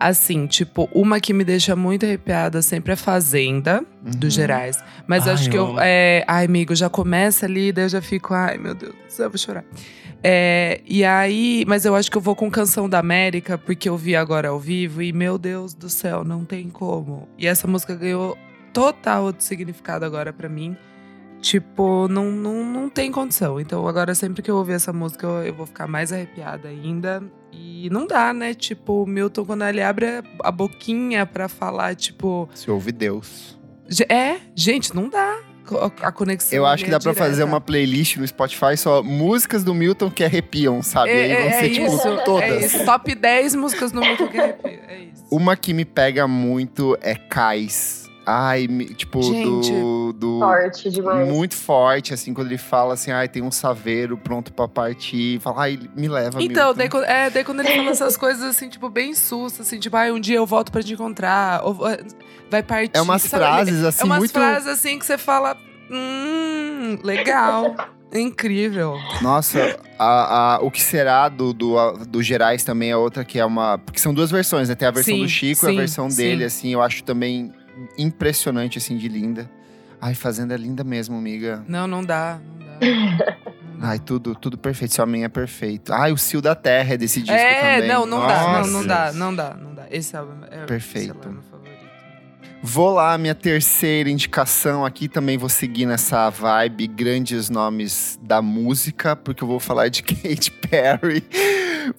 [0.00, 4.10] Assim, tipo, uma que me deixa muito arrepiada sempre é Fazenda, uhum.
[4.10, 4.82] dos Gerais.
[5.06, 5.76] Mas ai, acho que eu.
[5.78, 9.38] É, ai, amigo, já começa ali, daí eu já fico, ai, meu Deus, eu vou
[9.38, 9.64] chorar.
[10.24, 13.96] É, e aí, mas eu acho que eu vou com Canção da América, porque eu
[13.96, 17.28] vi agora ao vivo e, meu Deus do céu, não tem como.
[17.38, 18.36] E essa música ganhou
[18.72, 20.76] total outro significado agora para mim.
[21.42, 23.58] Tipo, não, não, não tem condição.
[23.58, 27.20] Então, agora, sempre que eu ouvir essa música, eu, eu vou ficar mais arrepiada ainda.
[27.52, 28.54] E não dá, né?
[28.54, 30.06] Tipo, o Milton, quando ele abre
[30.42, 32.48] a boquinha pra falar, tipo.
[32.54, 33.58] Se ouve Deus.
[34.08, 35.40] É, gente, não dá.
[36.00, 36.56] A conexão.
[36.56, 40.10] Eu acho que é dá pra fazer uma playlist no Spotify só músicas do Milton
[40.10, 41.10] que arrepiam, sabe?
[41.10, 42.50] É, Aí vão é, ser, é tipo, isso, todas.
[42.50, 42.84] É isso.
[42.84, 44.80] Top 10 músicas no Milton que arrepia.
[44.88, 45.24] É isso.
[45.30, 48.01] Uma que me pega muito é Cais.
[48.24, 50.12] Ai, tipo, Gente, do.
[50.12, 51.26] do Forte demais.
[51.26, 55.40] muito forte, assim, quando ele fala assim, ai, tem um saveiro pronto pra partir.
[55.40, 58.68] Fala, ai, me leva, Então, daí, quando- é, daí quando ele fala essas coisas assim,
[58.68, 61.98] tipo, bem sus, assim, tipo, ai, um dia eu volto pra te encontrar, ou eh,
[62.50, 62.96] vai partir.
[62.96, 63.42] É umas sabe?
[63.44, 64.32] frases, assim, É umas muito.
[64.32, 65.56] frases assim que você fala,
[65.90, 67.74] hum, legal,
[68.14, 69.00] incrível.
[69.20, 73.38] Nossa, a, a- o que será do, do, a- do Gerais também é outra que
[73.38, 73.78] é uma.
[73.78, 74.74] Porque são duas versões, né?
[74.74, 76.16] Tem a versão Sim, do Chico e sim, a versão sim.
[76.16, 77.52] dele, assim, eu acho também
[77.98, 79.50] impressionante, assim, de linda.
[80.00, 81.64] Ai, Fazenda é linda mesmo, amiga.
[81.68, 83.36] Não, não dá, não dá.
[83.80, 84.92] Ai, tudo, tudo perfeito.
[84.92, 85.92] Esse homem é perfeito.
[85.92, 87.88] Ai, o Cio da Terra é desse disco é, também.
[87.88, 88.70] não, não dá, não, Nossa.
[88.70, 89.86] não dá, não dá, não dá.
[89.90, 91.18] Esse álbum é Perfeito.
[91.18, 91.82] lá, meu favorito.
[92.64, 99.16] Vou lá, minha terceira indicação aqui também vou seguir nessa vibe grandes nomes da música,
[99.16, 101.24] porque eu vou falar de Katy Perry,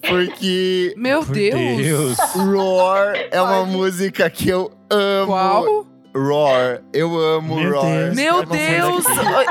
[0.08, 1.76] porque Meu Deus.
[1.76, 2.18] Deus.
[2.34, 5.26] Roar é uma música que eu amo.
[5.26, 5.86] Qual?
[6.16, 7.86] Roar, eu amo Meu Roar.
[8.04, 8.14] Deus.
[8.14, 9.04] Meu passando Deus!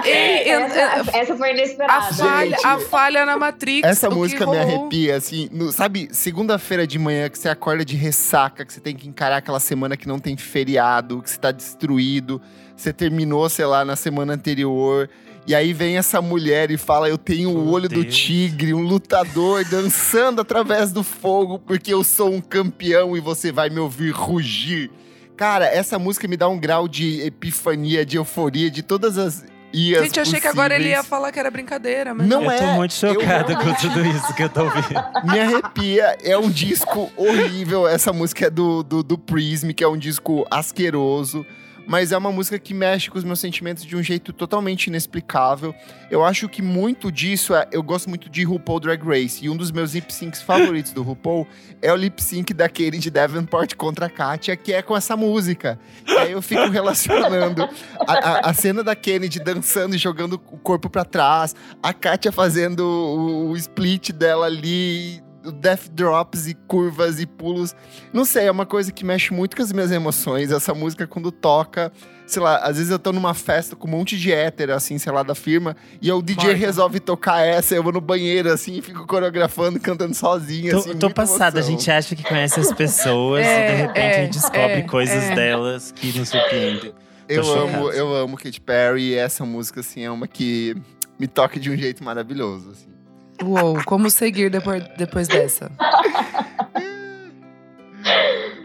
[0.06, 2.14] Ei, Essa, essa foi a, inesperada.
[2.14, 2.66] falha, Gente.
[2.66, 3.86] a falha na Matrix.
[3.86, 7.98] Essa o música me arrepia, assim, no- sabe, segunda-feira de manhã que você acorda de
[7.98, 11.52] ressaca, que você tem que encarar aquela semana que não tem feriado, que você tá
[11.52, 12.42] destruído,
[12.78, 15.10] você terminou, sei lá, na semana anterior,
[15.46, 18.16] e aí vem essa mulher e fala: Eu tenho o Meu olho do Deus.
[18.16, 23.70] tigre, um lutador dançando através do fogo, porque eu sou um campeão e você vai
[23.70, 24.90] me ouvir rugir.
[25.36, 29.44] Cara, essa música me dá um grau de epifania, de euforia, de todas as
[29.74, 31.08] ias Gente, achei que agora ele ia possíveis.
[31.08, 34.06] falar que era brincadeira, mas Não eu tô é, muito eu chocada com realmente- tudo
[34.06, 35.04] isso que eu tô ouvindo.
[35.32, 36.18] me arrepia.
[36.24, 37.88] É um disco horrível.
[37.88, 41.44] Essa música é do, do, do Prism, que é um disco asqueroso.
[41.86, 45.76] Mas é uma música que mexe com os meus sentimentos de um jeito totalmente inexplicável.
[46.10, 47.68] Eu acho que muito disso é.
[47.72, 49.44] Eu gosto muito de RuPaul Drag Race.
[49.44, 51.46] E um dos meus lip syncs favoritos do RuPaul
[51.82, 55.18] é o lip sync da Katie de Davenport contra a Katia, que é com essa
[55.18, 55.78] música.
[56.08, 57.64] E aí eu fico relacionando
[58.08, 62.32] a, a- a cena da Kennedy dançando e jogando o corpo pra trás, a Katia
[62.32, 67.76] fazendo o, o split dela ali, death drops e curvas e pulos.
[68.12, 70.52] Não sei, é uma coisa que mexe muito com as minhas emoções.
[70.52, 71.92] Essa música, quando toca,
[72.26, 75.12] sei lá, às vezes eu tô numa festa com um monte de hétero, assim, sei
[75.12, 76.60] lá, da firma, e aí o DJ Marca.
[76.60, 80.98] resolve tocar essa, eu vou no banheiro, assim, e fico coreografando, cantando sozinho, Tô, assim,
[80.98, 81.78] tô passada, a emoção.
[81.78, 84.82] gente acha que conhece as pessoas É, e de repente é, a gente descobre é,
[84.84, 85.36] coisas é.
[85.36, 86.94] delas que nos surpreendem.
[87.28, 90.76] Eu amo, eu amo Katy Perry e essa música, assim, é uma que
[91.20, 92.93] me toca de um jeito maravilhoso, assim.
[93.42, 95.72] Uou, como seguir depois, depois dessa?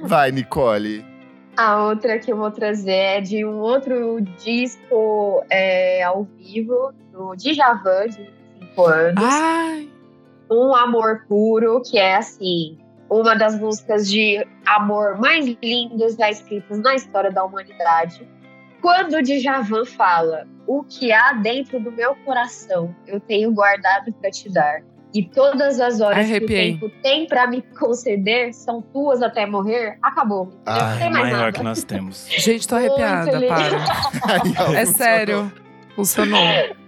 [0.02, 1.04] Vai, Nicole.
[1.56, 7.34] A outra que eu vou trazer é de um outro disco é, ao vivo, do
[7.34, 8.30] Djavan, de
[8.76, 9.24] 5 anos.
[9.24, 9.88] Ai,
[10.50, 12.78] Um Amor Puro, que é assim,
[13.10, 18.26] uma das músicas de amor mais lindas já escritas na história da humanidade.
[18.80, 24.30] Quando o Djavan fala o que há dentro do meu coração, eu tenho guardado para
[24.30, 24.80] te dar.
[25.14, 26.76] E todas as horas Arrepiei.
[26.76, 30.50] que o tempo tem para me conceder são tuas até morrer, acabou.
[30.66, 31.52] Ah, não É tem o mais maior nada.
[31.52, 32.26] que nós temos.
[32.30, 33.48] gente, tô Muito arrepiada, lindo.
[33.48, 34.76] para.
[34.78, 35.50] É sério.
[35.96, 36.38] Funcionou.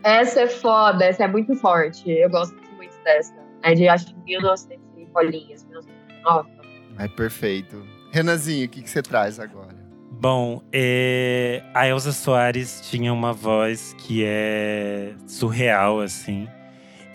[0.04, 2.10] Essa é foda, essa é muito forte.
[2.10, 3.34] Eu gosto muito dessa.
[3.62, 6.50] É de acho que 1900 e bolinhas, 1909.
[6.98, 7.82] Ai, perfeito.
[8.12, 9.79] Renanzinho, o que, que você traz agora?
[10.20, 16.46] Bom, é, a Elza Soares tinha uma voz que é surreal, assim.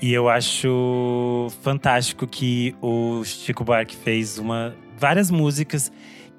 [0.02, 5.92] E eu acho fantástico que o Chico Buarque fez uma, várias músicas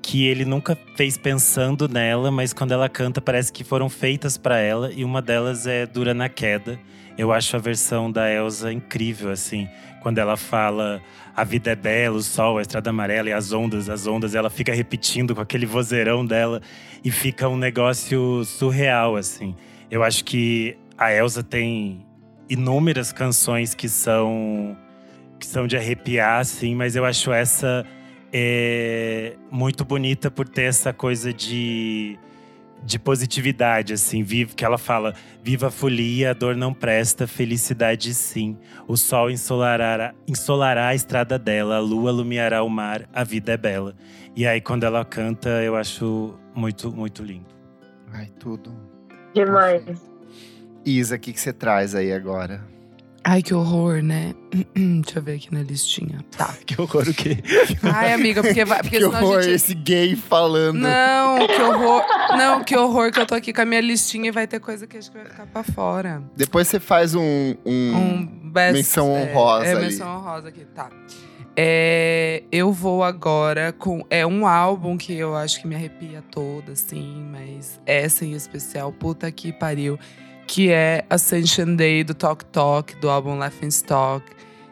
[0.03, 4.59] que ele nunca fez pensando nela, mas quando ela canta parece que foram feitas para
[4.59, 4.91] ela.
[4.93, 6.81] E uma delas é Dura na Queda.
[7.17, 9.69] Eu acho a versão da Elza incrível, assim.
[10.03, 11.01] Quando ela fala
[11.37, 14.49] a vida é bela, o sol, a estrada amarela e as ondas, as ondas, ela
[14.49, 16.63] fica repetindo com aquele vozeirão dela
[17.05, 19.55] e fica um negócio surreal, assim.
[19.91, 22.07] Eu acho que a Elsa tem
[22.49, 24.75] inúmeras canções que são
[25.39, 27.85] que são de arrepiar, assim, mas eu acho essa
[28.33, 32.19] é, muito bonita por ter essa coisa de
[32.87, 38.15] de positividade, assim, vive, que ela fala: viva a folia, a dor não presta, felicidade
[38.15, 38.57] sim.
[38.87, 43.57] O sol ensolará, ensolará a estrada dela, a lua iluminará o mar, a vida é
[43.57, 43.95] bela.
[44.37, 47.55] E aí, quando ela canta, eu acho muito, muito lindo.
[48.13, 48.73] Ai, tudo.
[49.35, 49.83] Demais.
[50.85, 52.76] Isa, o que, que você traz aí agora?
[53.29, 54.35] Ai, que horror, né?
[54.73, 56.25] Deixa eu ver aqui na listinha.
[56.37, 56.55] Tá.
[56.65, 57.39] Que horror o quê?
[57.83, 58.81] Ai, amiga, porque vai.
[58.83, 59.55] Porque que senão horror, a gente.
[59.55, 60.79] esse gay falando.
[60.79, 62.03] Não, que horror.
[62.37, 64.87] Não, que horror que eu tô aqui com a minha listinha e vai ter coisa
[64.87, 66.23] que acho que vai ficar pra fora.
[66.37, 67.55] Depois você faz um.
[67.67, 69.81] um- Um best, Menção é, honrosa É, ali.
[69.87, 70.89] menção honrosa aqui, tá.
[71.57, 74.05] É, eu vou agora com.
[74.11, 78.93] É um álbum que eu acho que me arrepia toda, assim, mas essa em especial,
[78.93, 79.99] puta que pariu.
[80.47, 84.25] Que é Ascension Day do Talk Talk, do álbum Laughing Stock.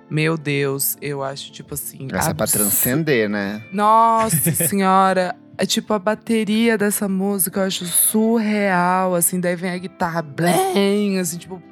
[0.09, 2.07] Meu Deus, eu acho, tipo assim.
[2.13, 3.63] Essa é pra abs- transcender, né?
[3.73, 5.35] Nossa senhora.
[5.57, 11.19] É tipo a bateria dessa música, eu acho surreal, assim, daí vem a guitarra blam,
[11.21, 11.63] assim, tipo.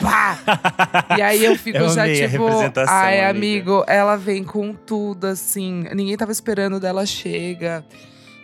[0.00, 0.38] Pá!
[1.16, 2.46] E aí eu fico Eu já tipo,
[2.88, 5.84] ai, amiga." amigo, ela vem com tudo, assim.
[5.94, 7.84] Ninguém tava esperando dela chega.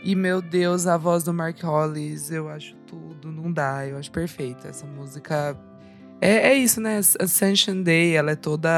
[0.07, 4.09] E meu Deus, a voz do Mark Hollis, eu acho tudo, não dá, eu acho
[4.13, 4.69] perfeita.
[4.69, 5.59] Essa música
[6.21, 6.99] é, é isso, né?
[7.19, 8.71] Ascension Day, ela é toda.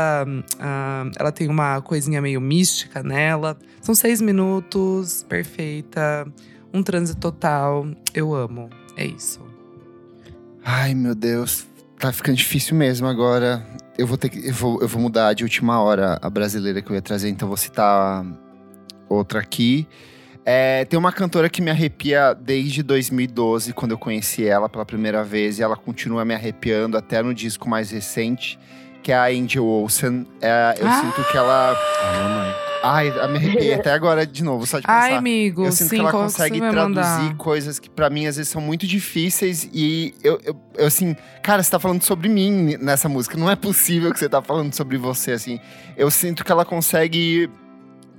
[0.58, 3.58] ah, ela tem uma coisinha meio mística nela.
[3.82, 6.26] São seis minutos, perfeita.
[6.72, 7.86] Um transe total.
[8.14, 8.70] Eu amo.
[8.96, 9.40] É isso.
[10.64, 11.66] Ai, meu Deus.
[11.98, 13.62] Tá ficando difícil mesmo agora.
[13.98, 14.48] Eu vou ter que.
[14.48, 17.46] Eu vou, eu vou mudar de última hora a brasileira que eu ia trazer, então
[17.46, 18.24] vou citar
[19.10, 19.86] outra aqui.
[20.50, 25.22] É, tem uma cantora que me arrepia desde 2012, quando eu conheci ela pela primeira
[25.22, 28.58] vez, e ela continua me arrepiando até no disco mais recente,
[29.02, 30.26] que é a Angel Olsen.
[30.40, 31.00] É, eu Ah!
[31.02, 31.72] sinto que ela.
[32.02, 32.54] Ah, mamãe.
[32.82, 34.98] Ai, me arrepiei até agora de novo, só de pensar.
[34.98, 36.78] Ai, amigo, Eu sinto sim, que ela que consegue traduzir
[37.22, 37.36] mandar?
[37.36, 41.62] coisas que pra mim às vezes são muito difíceis e eu, eu, eu, assim, cara,
[41.62, 44.96] você tá falando sobre mim nessa música, não é possível que você tá falando sobre
[44.96, 45.58] você, assim.
[45.96, 47.50] Eu sinto que ela consegue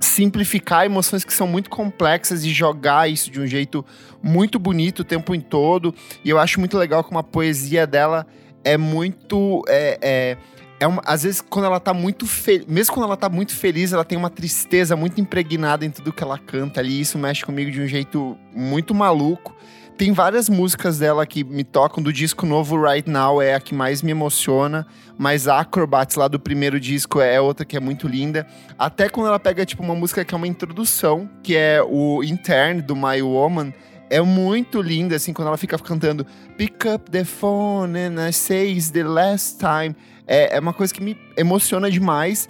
[0.00, 3.84] simplificar emoções que são muito complexas e jogar isso de um jeito
[4.22, 5.94] muito bonito o tempo em todo.
[6.24, 8.26] E eu acho muito legal como a poesia dela
[8.64, 9.62] é muito.
[9.68, 10.36] É, é,
[10.80, 13.92] é uma, às vezes, quando ela tá muito feliz, mesmo quando ela tá muito feliz,
[13.92, 16.98] ela tem uma tristeza muito impregnada em tudo que ela canta ali.
[16.98, 19.54] Isso mexe comigo de um jeito muito maluco.
[20.00, 22.02] Tem várias músicas dela que me tocam.
[22.02, 24.86] Do disco novo, Right Now, é a que mais me emociona.
[25.18, 28.46] Mas Acrobats, lá do primeiro disco, é outra que é muito linda.
[28.78, 32.80] Até quando ela pega, tipo, uma música que é uma introdução, que é o Intern,
[32.80, 33.74] do My Woman.
[34.08, 38.72] É muito linda, assim, quando ela fica cantando Pick up the phone and I say
[38.72, 39.94] it's the last time.
[40.26, 42.48] É, é uma coisa que me emociona demais.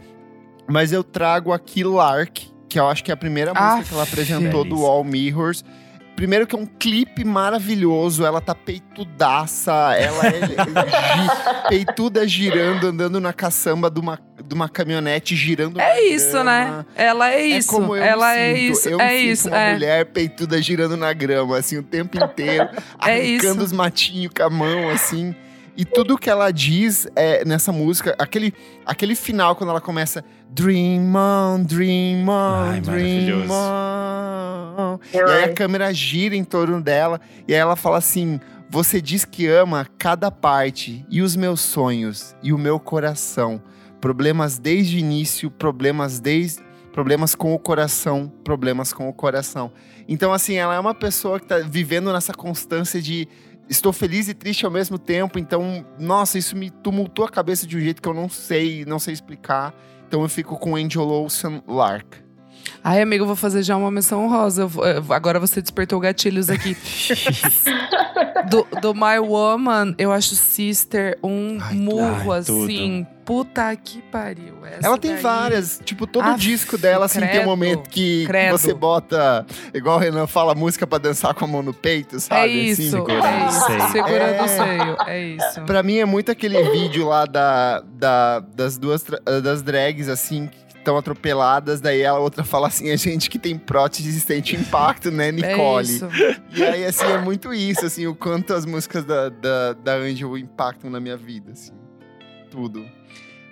[0.69, 3.95] Mas eu trago aqui Lark, que eu acho que é a primeira música Aff, que
[3.95, 4.87] ela apresentou do.
[4.87, 5.65] All Mirrors.
[6.21, 13.19] Primeiro que é um clipe maravilhoso, ela tá peitudaça, ela é gi- peituda girando, andando
[13.19, 16.45] na caçamba de uma, de uma caminhonete, girando É isso, grama.
[16.45, 16.85] né?
[16.95, 17.71] Ela é isso.
[17.71, 18.87] É como eu ela é isso.
[18.87, 19.49] Eu é isso.
[19.49, 19.73] uma é.
[19.73, 22.69] mulher peituda girando na grama, assim, o tempo inteiro,
[23.03, 23.65] É arrancando isso.
[23.65, 25.35] os matinhos com a mão, assim.
[25.77, 28.53] E tudo que ela diz é, nessa música, aquele,
[28.85, 33.53] aquele final quando ela começa Dream on, dream on, Ai, dream maravilhoso.
[33.53, 34.99] on.
[35.15, 39.25] E aí a câmera gira em torno dela e aí ela fala assim: Você diz
[39.25, 43.63] que ama cada parte e os meus sonhos e o meu coração.
[44.01, 46.69] Problemas desde o início, problemas desde.
[46.93, 49.71] Problemas com o coração, problemas com o coração.
[50.09, 53.29] Então, assim, ela é uma pessoa que tá vivendo nessa constância de
[53.71, 55.39] estou feliz e triste ao mesmo tempo.
[55.39, 58.99] Então, nossa, isso me tumultou a cabeça de um jeito que eu não sei, não
[58.99, 59.73] sei explicar.
[60.07, 62.17] Então eu fico com Angel Olsen Lark.
[62.83, 64.63] Ai, amigo, eu vou fazer já uma menção rosa.
[64.63, 66.77] Eu vou- eu vou- agora você despertou gatilhos aqui.
[68.49, 72.65] do, do My Woman, eu acho Sister um Ai, murro, ai, tudo.
[72.65, 73.07] assim.
[73.25, 74.55] Puta que pariu.
[74.67, 77.89] Essa Ela tem daí- várias, tipo, todo Aff, disco dela, assim, tem um credo, momento
[77.89, 78.59] que credo.
[78.59, 82.19] você bota, igual o Renan fala, música pra dançar com a mão no peito, É
[82.19, 82.49] sabe?
[82.71, 83.67] isso, Assim, segurando é o isso.
[83.67, 83.89] seio.
[83.93, 84.43] Segurando É.
[84.43, 85.61] o seio, é isso.
[85.63, 89.05] Pra mim é muito aquele vídeo lá da, da- das duas
[89.43, 94.21] das drags, assim, estão atropeladas, daí a outra fala assim, a gente que tem prótese
[94.21, 95.87] sente impacto, né, É Nicole?
[95.87, 96.09] isso.
[96.55, 100.37] E aí, assim, é muito isso, assim, o quanto as músicas da, da, da Angel
[100.37, 101.73] impactam na minha vida, assim.
[102.51, 102.85] Tudo.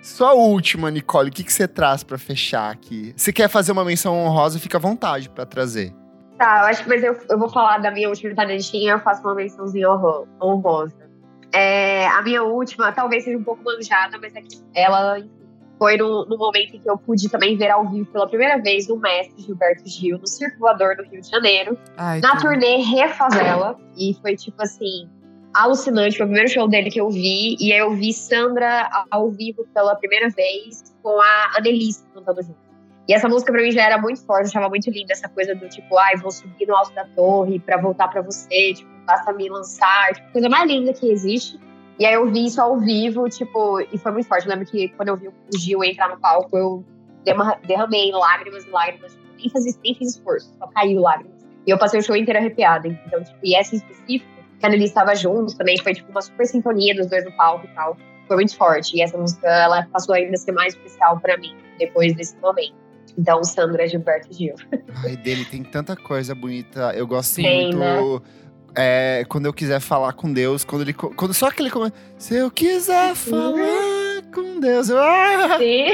[0.01, 3.13] Sua última, Nicole, o que, que você traz pra fechar aqui?
[3.15, 5.93] Se quer fazer uma menção honrosa, fica à vontade pra trazer.
[6.37, 9.21] Tá, eu acho que mas eu, eu vou falar da minha última talentinha, eu faço
[9.21, 10.95] uma mençãozinha honro- honrosa.
[11.53, 15.19] É, a minha última, talvez seja um pouco manjada, mas é que ela
[15.79, 18.89] foi no, no momento em que eu pude também ver ao vivo pela primeira vez
[18.89, 22.41] o mestre Gilberto Gil no Circo Voador do Rio de Janeiro, Ai, na tudo.
[22.41, 23.79] turnê Refavela.
[23.97, 25.09] E foi tipo assim,
[25.53, 26.17] alucinante.
[26.17, 27.55] Foi o primeiro show dele que eu vi.
[27.59, 32.69] E aí eu vi Sandra ao vivo pela primeira vez com a Annelise cantando junto.
[33.07, 35.55] E essa música pra mim já era muito forte, eu achava muito linda essa coisa
[35.55, 39.33] do tipo, ai, vou subir no alto da torre pra voltar pra você, tipo, basta
[39.33, 41.59] me lançar, tipo, coisa mais linda que existe.
[41.99, 44.45] E aí eu vi isso ao vivo, tipo, e foi muito forte.
[44.45, 46.85] Eu lembro que quando eu vi o Gil entrar no palco, eu
[47.67, 49.11] derramei lágrimas e lágrimas.
[49.11, 51.45] Tipo, nem, fazia, nem fiz esforço, só caiu lágrimas.
[51.67, 52.87] E eu passei o show inteiro arrepiada.
[52.87, 54.31] Então, tipo, e essa em específico,
[54.61, 57.75] quando ele estava junto também, foi tipo uma super sintonia dos dois no palco e
[57.75, 57.97] tal.
[58.27, 58.95] Foi muito forte.
[58.95, 62.75] E essa música, ela passou ainda a ser mais especial para mim, depois desse momento.
[63.17, 64.55] Então, Sandra Gilberto Gil.
[65.03, 66.93] Ai, dele tem tanta coisa bonita.
[66.95, 67.77] Eu gosto Sim, muito.
[67.77, 68.21] Né?
[68.75, 70.93] É, quando eu quiser falar com Deus, quando ele.
[70.93, 71.71] Quando só aquele.
[72.17, 74.89] Se eu quiser falar com Deus.
[74.89, 75.57] Eu, ah!
[75.57, 75.87] Sim.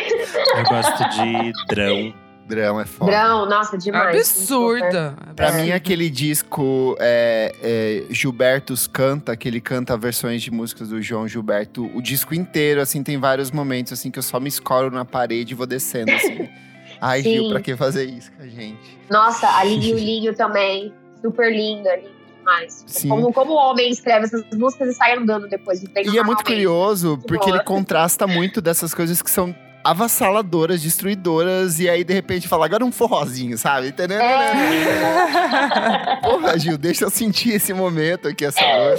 [0.58, 2.14] eu gosto de Drão.
[2.48, 3.12] Drão é foda.
[3.12, 4.16] Drão, nossa, demais.
[4.16, 5.16] Absurda.
[5.36, 11.02] Pra mim, aquele disco é, é, Gilbertos Canta, que ele canta versões de músicas do
[11.02, 14.92] João Gilberto, o disco inteiro, assim, tem vários momentos, assim, que eu só me escoro
[14.92, 16.48] na parede e vou descendo, assim.
[17.02, 17.34] Ai, Sim.
[17.34, 18.98] Gil, pra que fazer isso com a gente?
[19.10, 20.94] Nossa, a Linho Linho também.
[21.22, 22.15] Super linda, linda
[22.46, 22.84] demais.
[22.86, 23.10] Sim.
[23.10, 26.44] Como, como o homem escreve essas músicas e sai andando depois de E é muito
[26.44, 32.48] curioso, porque ele contrasta muito dessas coisas que são avassaladoras, destruidoras, e aí de repente
[32.48, 33.94] fala, agora um forrozinho, sabe?
[34.20, 36.16] É.
[36.22, 38.98] Porra, Gil, deixa eu sentir esse momento aqui, essa dor.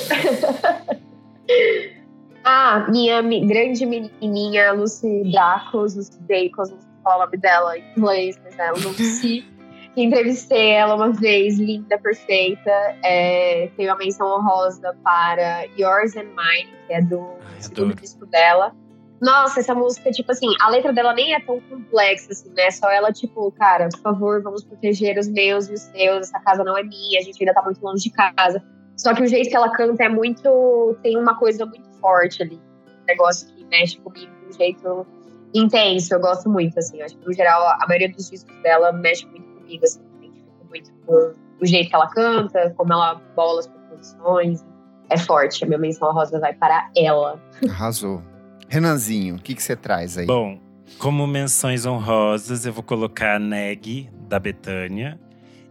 [2.44, 7.84] ah, minha grande menininha, Lucy Dacos, Lucy Dacos, não sei falar o nome dela em
[7.97, 9.55] inglês, mas é Lucy.
[9.97, 12.70] Entrevistei ela uma vez, linda, perfeita.
[13.03, 18.26] É, tem uma menção honrosa para Yours and Mine, que é do Ai, segundo disco
[18.26, 18.74] dela.
[19.20, 22.70] Nossa, essa música, tipo assim, a letra dela nem é tão complexa, assim, né?
[22.70, 26.62] Só ela, tipo, cara, por favor, vamos proteger os meus e os seus, essa casa
[26.62, 28.62] não é minha, a gente ainda tá muito longe de casa.
[28.97, 30.97] Só que o jeito que ela canta é muito.
[31.03, 32.57] tem uma coisa muito forte ali.
[32.57, 35.07] Um negócio que mexe comigo de um jeito
[35.55, 37.01] intenso, eu gosto muito, assim.
[37.01, 40.00] Acho que, no geral, a maioria dos discos dela mexe muito comigo, assim.
[40.20, 40.32] Me
[40.68, 44.64] muito com o jeito que ela canta, como ela bola as composições.
[45.08, 47.40] É forte, a minha menção rosa vai para ela.
[47.68, 48.22] Arrasou.
[48.68, 50.26] Renanzinho, o que, que você traz aí?
[50.26, 50.58] Bom,
[50.98, 55.20] como menções honrosas, eu vou colocar Neg, da Betânia,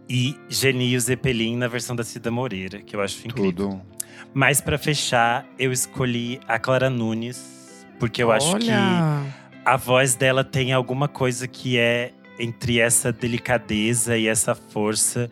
[0.08, 3.70] e Genio Zeppelin na versão da Cida Moreira, que eu acho incrível.
[3.70, 3.82] Tudo.
[4.32, 8.38] Mas para fechar, eu escolhi a Clara Nunes, porque eu Olha.
[8.38, 14.54] acho que a voz dela tem alguma coisa que é entre essa delicadeza e essa
[14.54, 15.30] força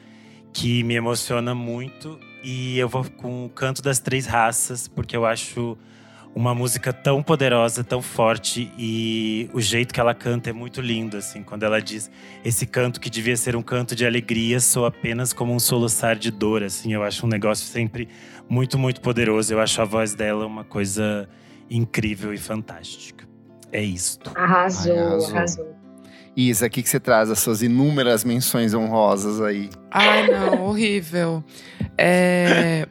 [0.52, 2.18] que me emociona muito.
[2.42, 5.76] E eu vou com o Canto das Três Raças, porque eu acho
[6.34, 11.16] uma música tão poderosa, tão forte e o jeito que ela canta é muito lindo,
[11.16, 12.10] assim, quando ela diz
[12.44, 16.32] esse canto que devia ser um canto de alegria soa apenas como um soluçar de
[16.32, 18.08] dor, assim, eu acho um negócio sempre
[18.48, 19.54] muito, muito poderoso.
[19.54, 21.28] Eu acho a voz dela uma coisa
[21.70, 23.26] incrível e fantástica.
[23.70, 24.30] É isto.
[24.34, 25.36] Arrasou, arrasou.
[25.36, 25.83] arrasou.
[26.36, 29.70] Isa, o que, que você traz as suas inúmeras menções honrosas aí?
[29.90, 31.44] Ai, não, horrível.
[31.96, 32.88] É,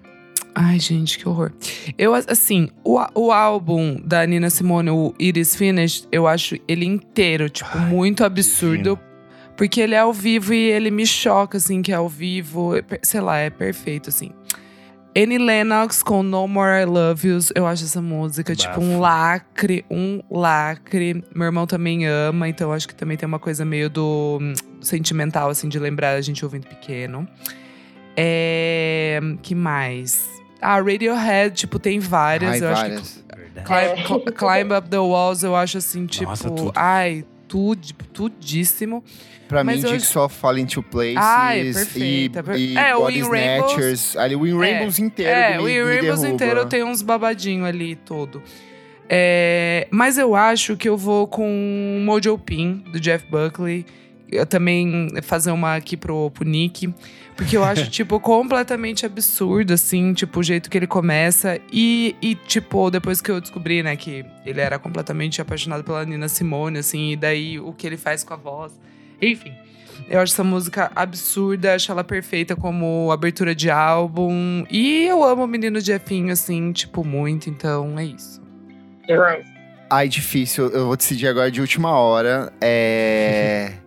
[0.56, 1.52] Ai, gente, que horror.
[1.98, 6.86] Eu, assim, o, o álbum da Nina Simone, o It Is Finished, eu acho ele
[6.86, 9.00] inteiro, tipo, Ai, muito absurdo.
[9.56, 12.72] Porque ele é ao vivo e ele me choca, assim, que é ao vivo.
[13.04, 14.32] Sei lá, é perfeito, assim.
[15.16, 17.40] Annie Lennox com No More I Love You.
[17.54, 18.68] Eu acho essa música, Bafo.
[18.68, 21.24] tipo, um lacre, um lacre.
[21.34, 24.40] Meu irmão também ama, então acho que também tem uma coisa meio do
[24.82, 27.28] sentimental, assim, de lembrar a gente ouvindo pequeno.
[28.18, 29.20] É.
[29.42, 30.28] Que mais?
[30.62, 32.54] A Radiohead, tipo, tem várias.
[32.54, 33.00] Ai, eu várias.
[33.02, 33.24] acho que.
[33.64, 36.30] Climb, Climb Up the Walls, eu acho assim, tipo.
[36.30, 36.50] Nossa.
[36.76, 37.82] Ai, tudo,
[38.14, 39.04] tudíssimo.
[39.48, 40.36] Pra Mas mim, Jigsaw acho...
[40.36, 44.18] Fall Into Places Ai, perfeita, e, e é, Body Snatchers.
[44.18, 47.96] Ali, o Win Rainbows é, inteiro É, o Win Rainbows inteiro tem uns babadinhos ali,
[47.96, 48.42] todo.
[49.08, 53.86] É, mas eu acho que eu vou com Mojo Pin, do Jeff Buckley.
[54.32, 56.92] Eu também fazer uma aqui pro, pro Nick.
[57.36, 61.60] Porque eu acho, tipo, completamente absurdo, assim, tipo, o jeito que ele começa.
[61.72, 66.28] E, e, tipo, depois que eu descobri, né, que ele era completamente apaixonado pela Nina
[66.28, 68.80] Simone, assim, e daí o que ele faz com a voz.
[69.22, 69.54] Enfim.
[70.10, 74.66] Eu acho essa música absurda, acho ela perfeita como abertura de álbum.
[74.70, 78.42] E eu amo o menino Jeffinho, assim, tipo, muito, então é isso.
[79.90, 80.70] Ai, difícil.
[80.70, 82.52] Eu vou decidir agora de última hora.
[82.60, 83.74] É.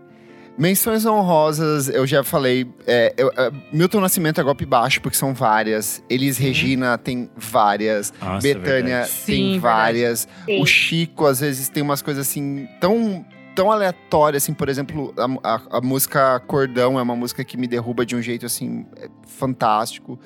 [0.59, 2.67] Menções honrosas, eu já falei.
[2.87, 6.03] É, eu, é, Milton Nascimento é golpe baixo, porque são várias.
[6.09, 8.13] Elis Regina tem várias.
[8.21, 10.27] Nossa, Betânia tem Sim, várias.
[10.61, 13.25] O Chico, às vezes, tem umas coisas assim tão.
[13.55, 17.67] Tão aleatórias, assim, por exemplo, a, a, a música Cordão é uma música que me
[17.67, 20.21] derruba de um jeito, assim, é fantástico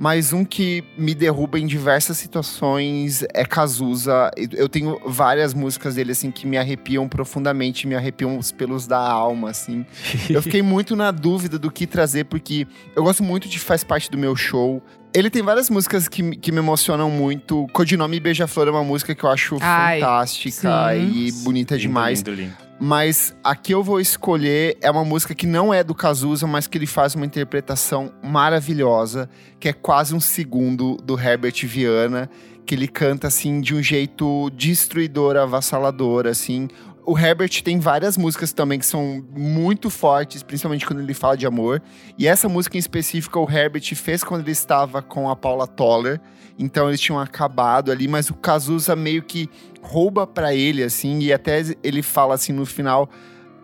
[0.00, 4.30] mas um que me derruba em diversas situações é Cazuza.
[4.50, 8.98] Eu tenho várias músicas dele, assim, que me arrepiam profundamente, me arrepiam os pelos da
[8.98, 9.84] alma, assim.
[10.30, 14.10] eu fiquei muito na dúvida do que trazer, porque eu gosto muito de Faz Parte
[14.10, 14.82] do Meu Show.
[15.12, 17.66] Ele tem várias músicas que, que me emocionam muito.
[17.74, 21.26] Codinome Beija-Flor é uma música que eu acho Ai, fantástica sim.
[21.26, 22.20] e bonita Lindo, demais.
[22.20, 22.69] Lindo, lindo.
[22.82, 26.66] Mas a que eu vou escolher é uma música que não é do Cazuza, mas
[26.66, 29.28] que ele faz uma interpretação maravilhosa,
[29.60, 32.30] que é quase um segundo do Herbert Viana,
[32.64, 36.68] que ele canta assim de um jeito destruidor, avassalador, assim.
[37.04, 41.46] O Herbert tem várias músicas também que são muito fortes, principalmente quando ele fala de
[41.46, 41.82] amor.
[42.16, 46.18] E essa música em específico o Herbert fez quando ele estava com a Paula Toller.
[46.58, 49.48] Então eles tinham acabado ali, mas o Cazuza meio que
[49.80, 53.08] rouba pra ele assim e até ele fala assim no final: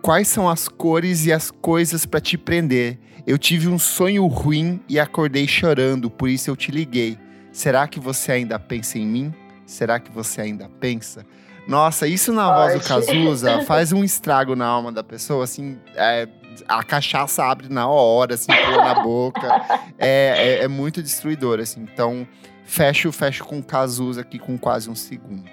[0.01, 2.97] "Quais são as cores e as coisas pra te prender?
[3.25, 7.17] Eu tive um sonho ruim e acordei chorando, por isso eu te liguei.
[7.51, 9.33] Será que você ainda pensa em mim?
[9.65, 11.25] Será que você ainda pensa?"
[11.67, 12.79] Nossa, isso na voz do.
[12.87, 16.27] Cazuza faz um estrago na alma da pessoa, assim, é,
[16.67, 19.47] a cachaça abre na hora, assim, pula na boca.
[19.99, 21.81] É, é, é muito destruidor, assim.
[21.81, 22.27] Então,
[22.63, 25.43] fecho, fecho com o Cazuza aqui com quase um segundo.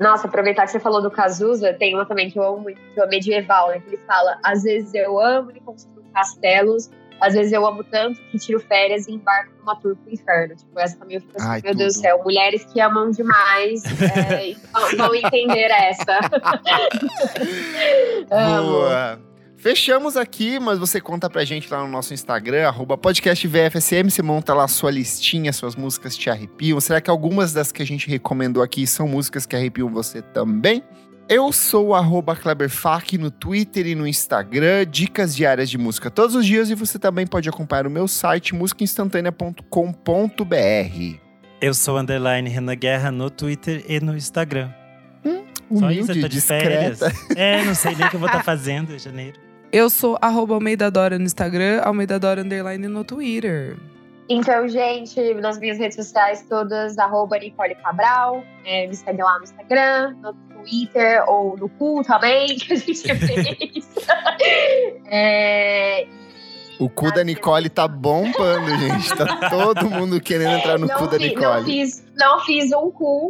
[0.00, 3.00] Nossa, aproveitar que você falou do Cazuza, tem uma também que eu amo muito, que
[3.00, 3.80] é medieval, né?
[3.80, 8.20] Que ele fala: às vezes eu amo e construo castelos, às vezes eu amo tanto
[8.30, 10.54] que tiro férias e embarco numa tour pro inferno.
[10.56, 12.02] Tipo, essa também eu fico assim, Ai, meu Deus do tudo.
[12.02, 16.18] céu, mulheres que amam demais é, vão, vão entender essa.
[18.28, 19.18] Boa!
[19.58, 24.22] Fechamos aqui, mas você conta pra gente lá no nosso Instagram, arroba podcast VFSM, você
[24.22, 26.78] monta lá a sua listinha, suas músicas te arrepiam.
[26.78, 30.82] Será que algumas das que a gente recomendou aqui são músicas que arrepiam você também?
[31.28, 36.36] Eu sou o arroba KleberFac no Twitter e no Instagram, dicas diárias de música todos
[36.36, 41.16] os dias e você também pode acompanhar o meu site musicainstantanea.com.br.
[41.60, 44.70] Eu sou underline Renan Guerra no Twitter e no Instagram.
[45.74, 47.00] Só isso, eu Humilde, tô de férias.
[47.00, 47.40] discreta.
[47.40, 49.45] É, não sei nem o que eu vou estar fazendo em janeiro.
[49.76, 53.76] Eu sou arroba Almeida Dora no Instagram, Almeida Dora Underline no Twitter.
[54.26, 58.42] Então, gente, nas minhas redes sociais todas, arroba Nicole Cabral.
[58.64, 63.14] É, me segue lá no Instagram, no Twitter ou no cu também, que a gente
[63.16, 63.86] fez.
[65.10, 66.06] é,
[66.80, 69.14] O cu da Nicole tá bombando, gente.
[69.14, 71.42] Tá todo mundo querendo entrar no não, cu da Nicole.
[71.44, 73.28] não fiz, não fiz um cu,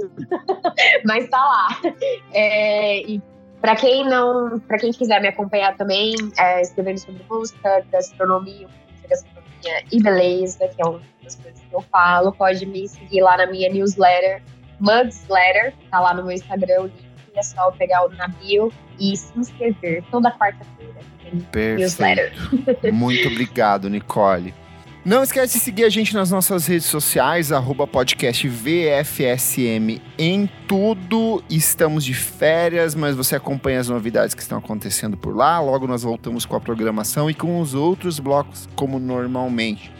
[1.05, 1.93] mas tá lá.
[2.33, 3.21] É, e
[3.67, 8.69] pra quem não, para quem quiser me acompanhar também, é, escrevendo sobre música, gastronomia,
[9.11, 13.37] gastronomia e beleza, que é uma das coisas que eu falo, pode me seguir lá
[13.37, 14.41] na minha newsletter,
[14.79, 19.17] Mugsletter, tá lá no meu Instagram, o link, é só pegar o na bio e
[19.17, 21.01] se inscrever toda quarta-feira.
[21.53, 22.33] tem Newsletter.
[22.65, 22.95] Perfeito.
[22.95, 24.55] Muito obrigado, Nicole.
[25.07, 31.45] Não esquece de seguir a gente nas nossas redes sociais, arroba podcast VFSM em tudo.
[31.49, 35.61] Estamos de férias, mas você acompanha as novidades que estão acontecendo por lá.
[35.61, 39.93] Logo nós voltamos com a programação e com os outros blocos como normalmente.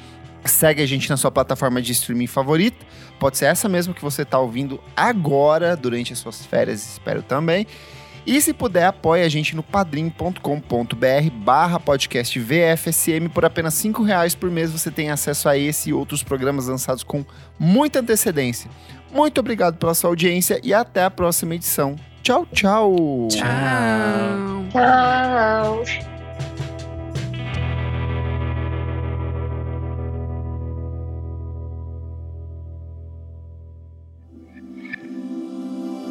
[0.45, 2.85] Segue a gente na sua plataforma de streaming favorita.
[3.21, 7.65] Pode ser essa mesmo que você está ouvindo agora, durante as suas férias, espero também.
[8.27, 13.29] E se puder, apoie a gente no padrim.com.br barra podcast VFSM.
[13.33, 17.05] Por apenas cinco reais por mês você tem acesso a esse e outros programas lançados
[17.05, 17.25] com
[17.59, 18.69] muita antecedência.
[19.13, 21.95] Muito obrigado pela sua audiência e até a próxima edição.
[22.23, 23.29] Tchau, tchau!
[23.31, 24.67] Tchau.
[24.73, 26.16] Tchau!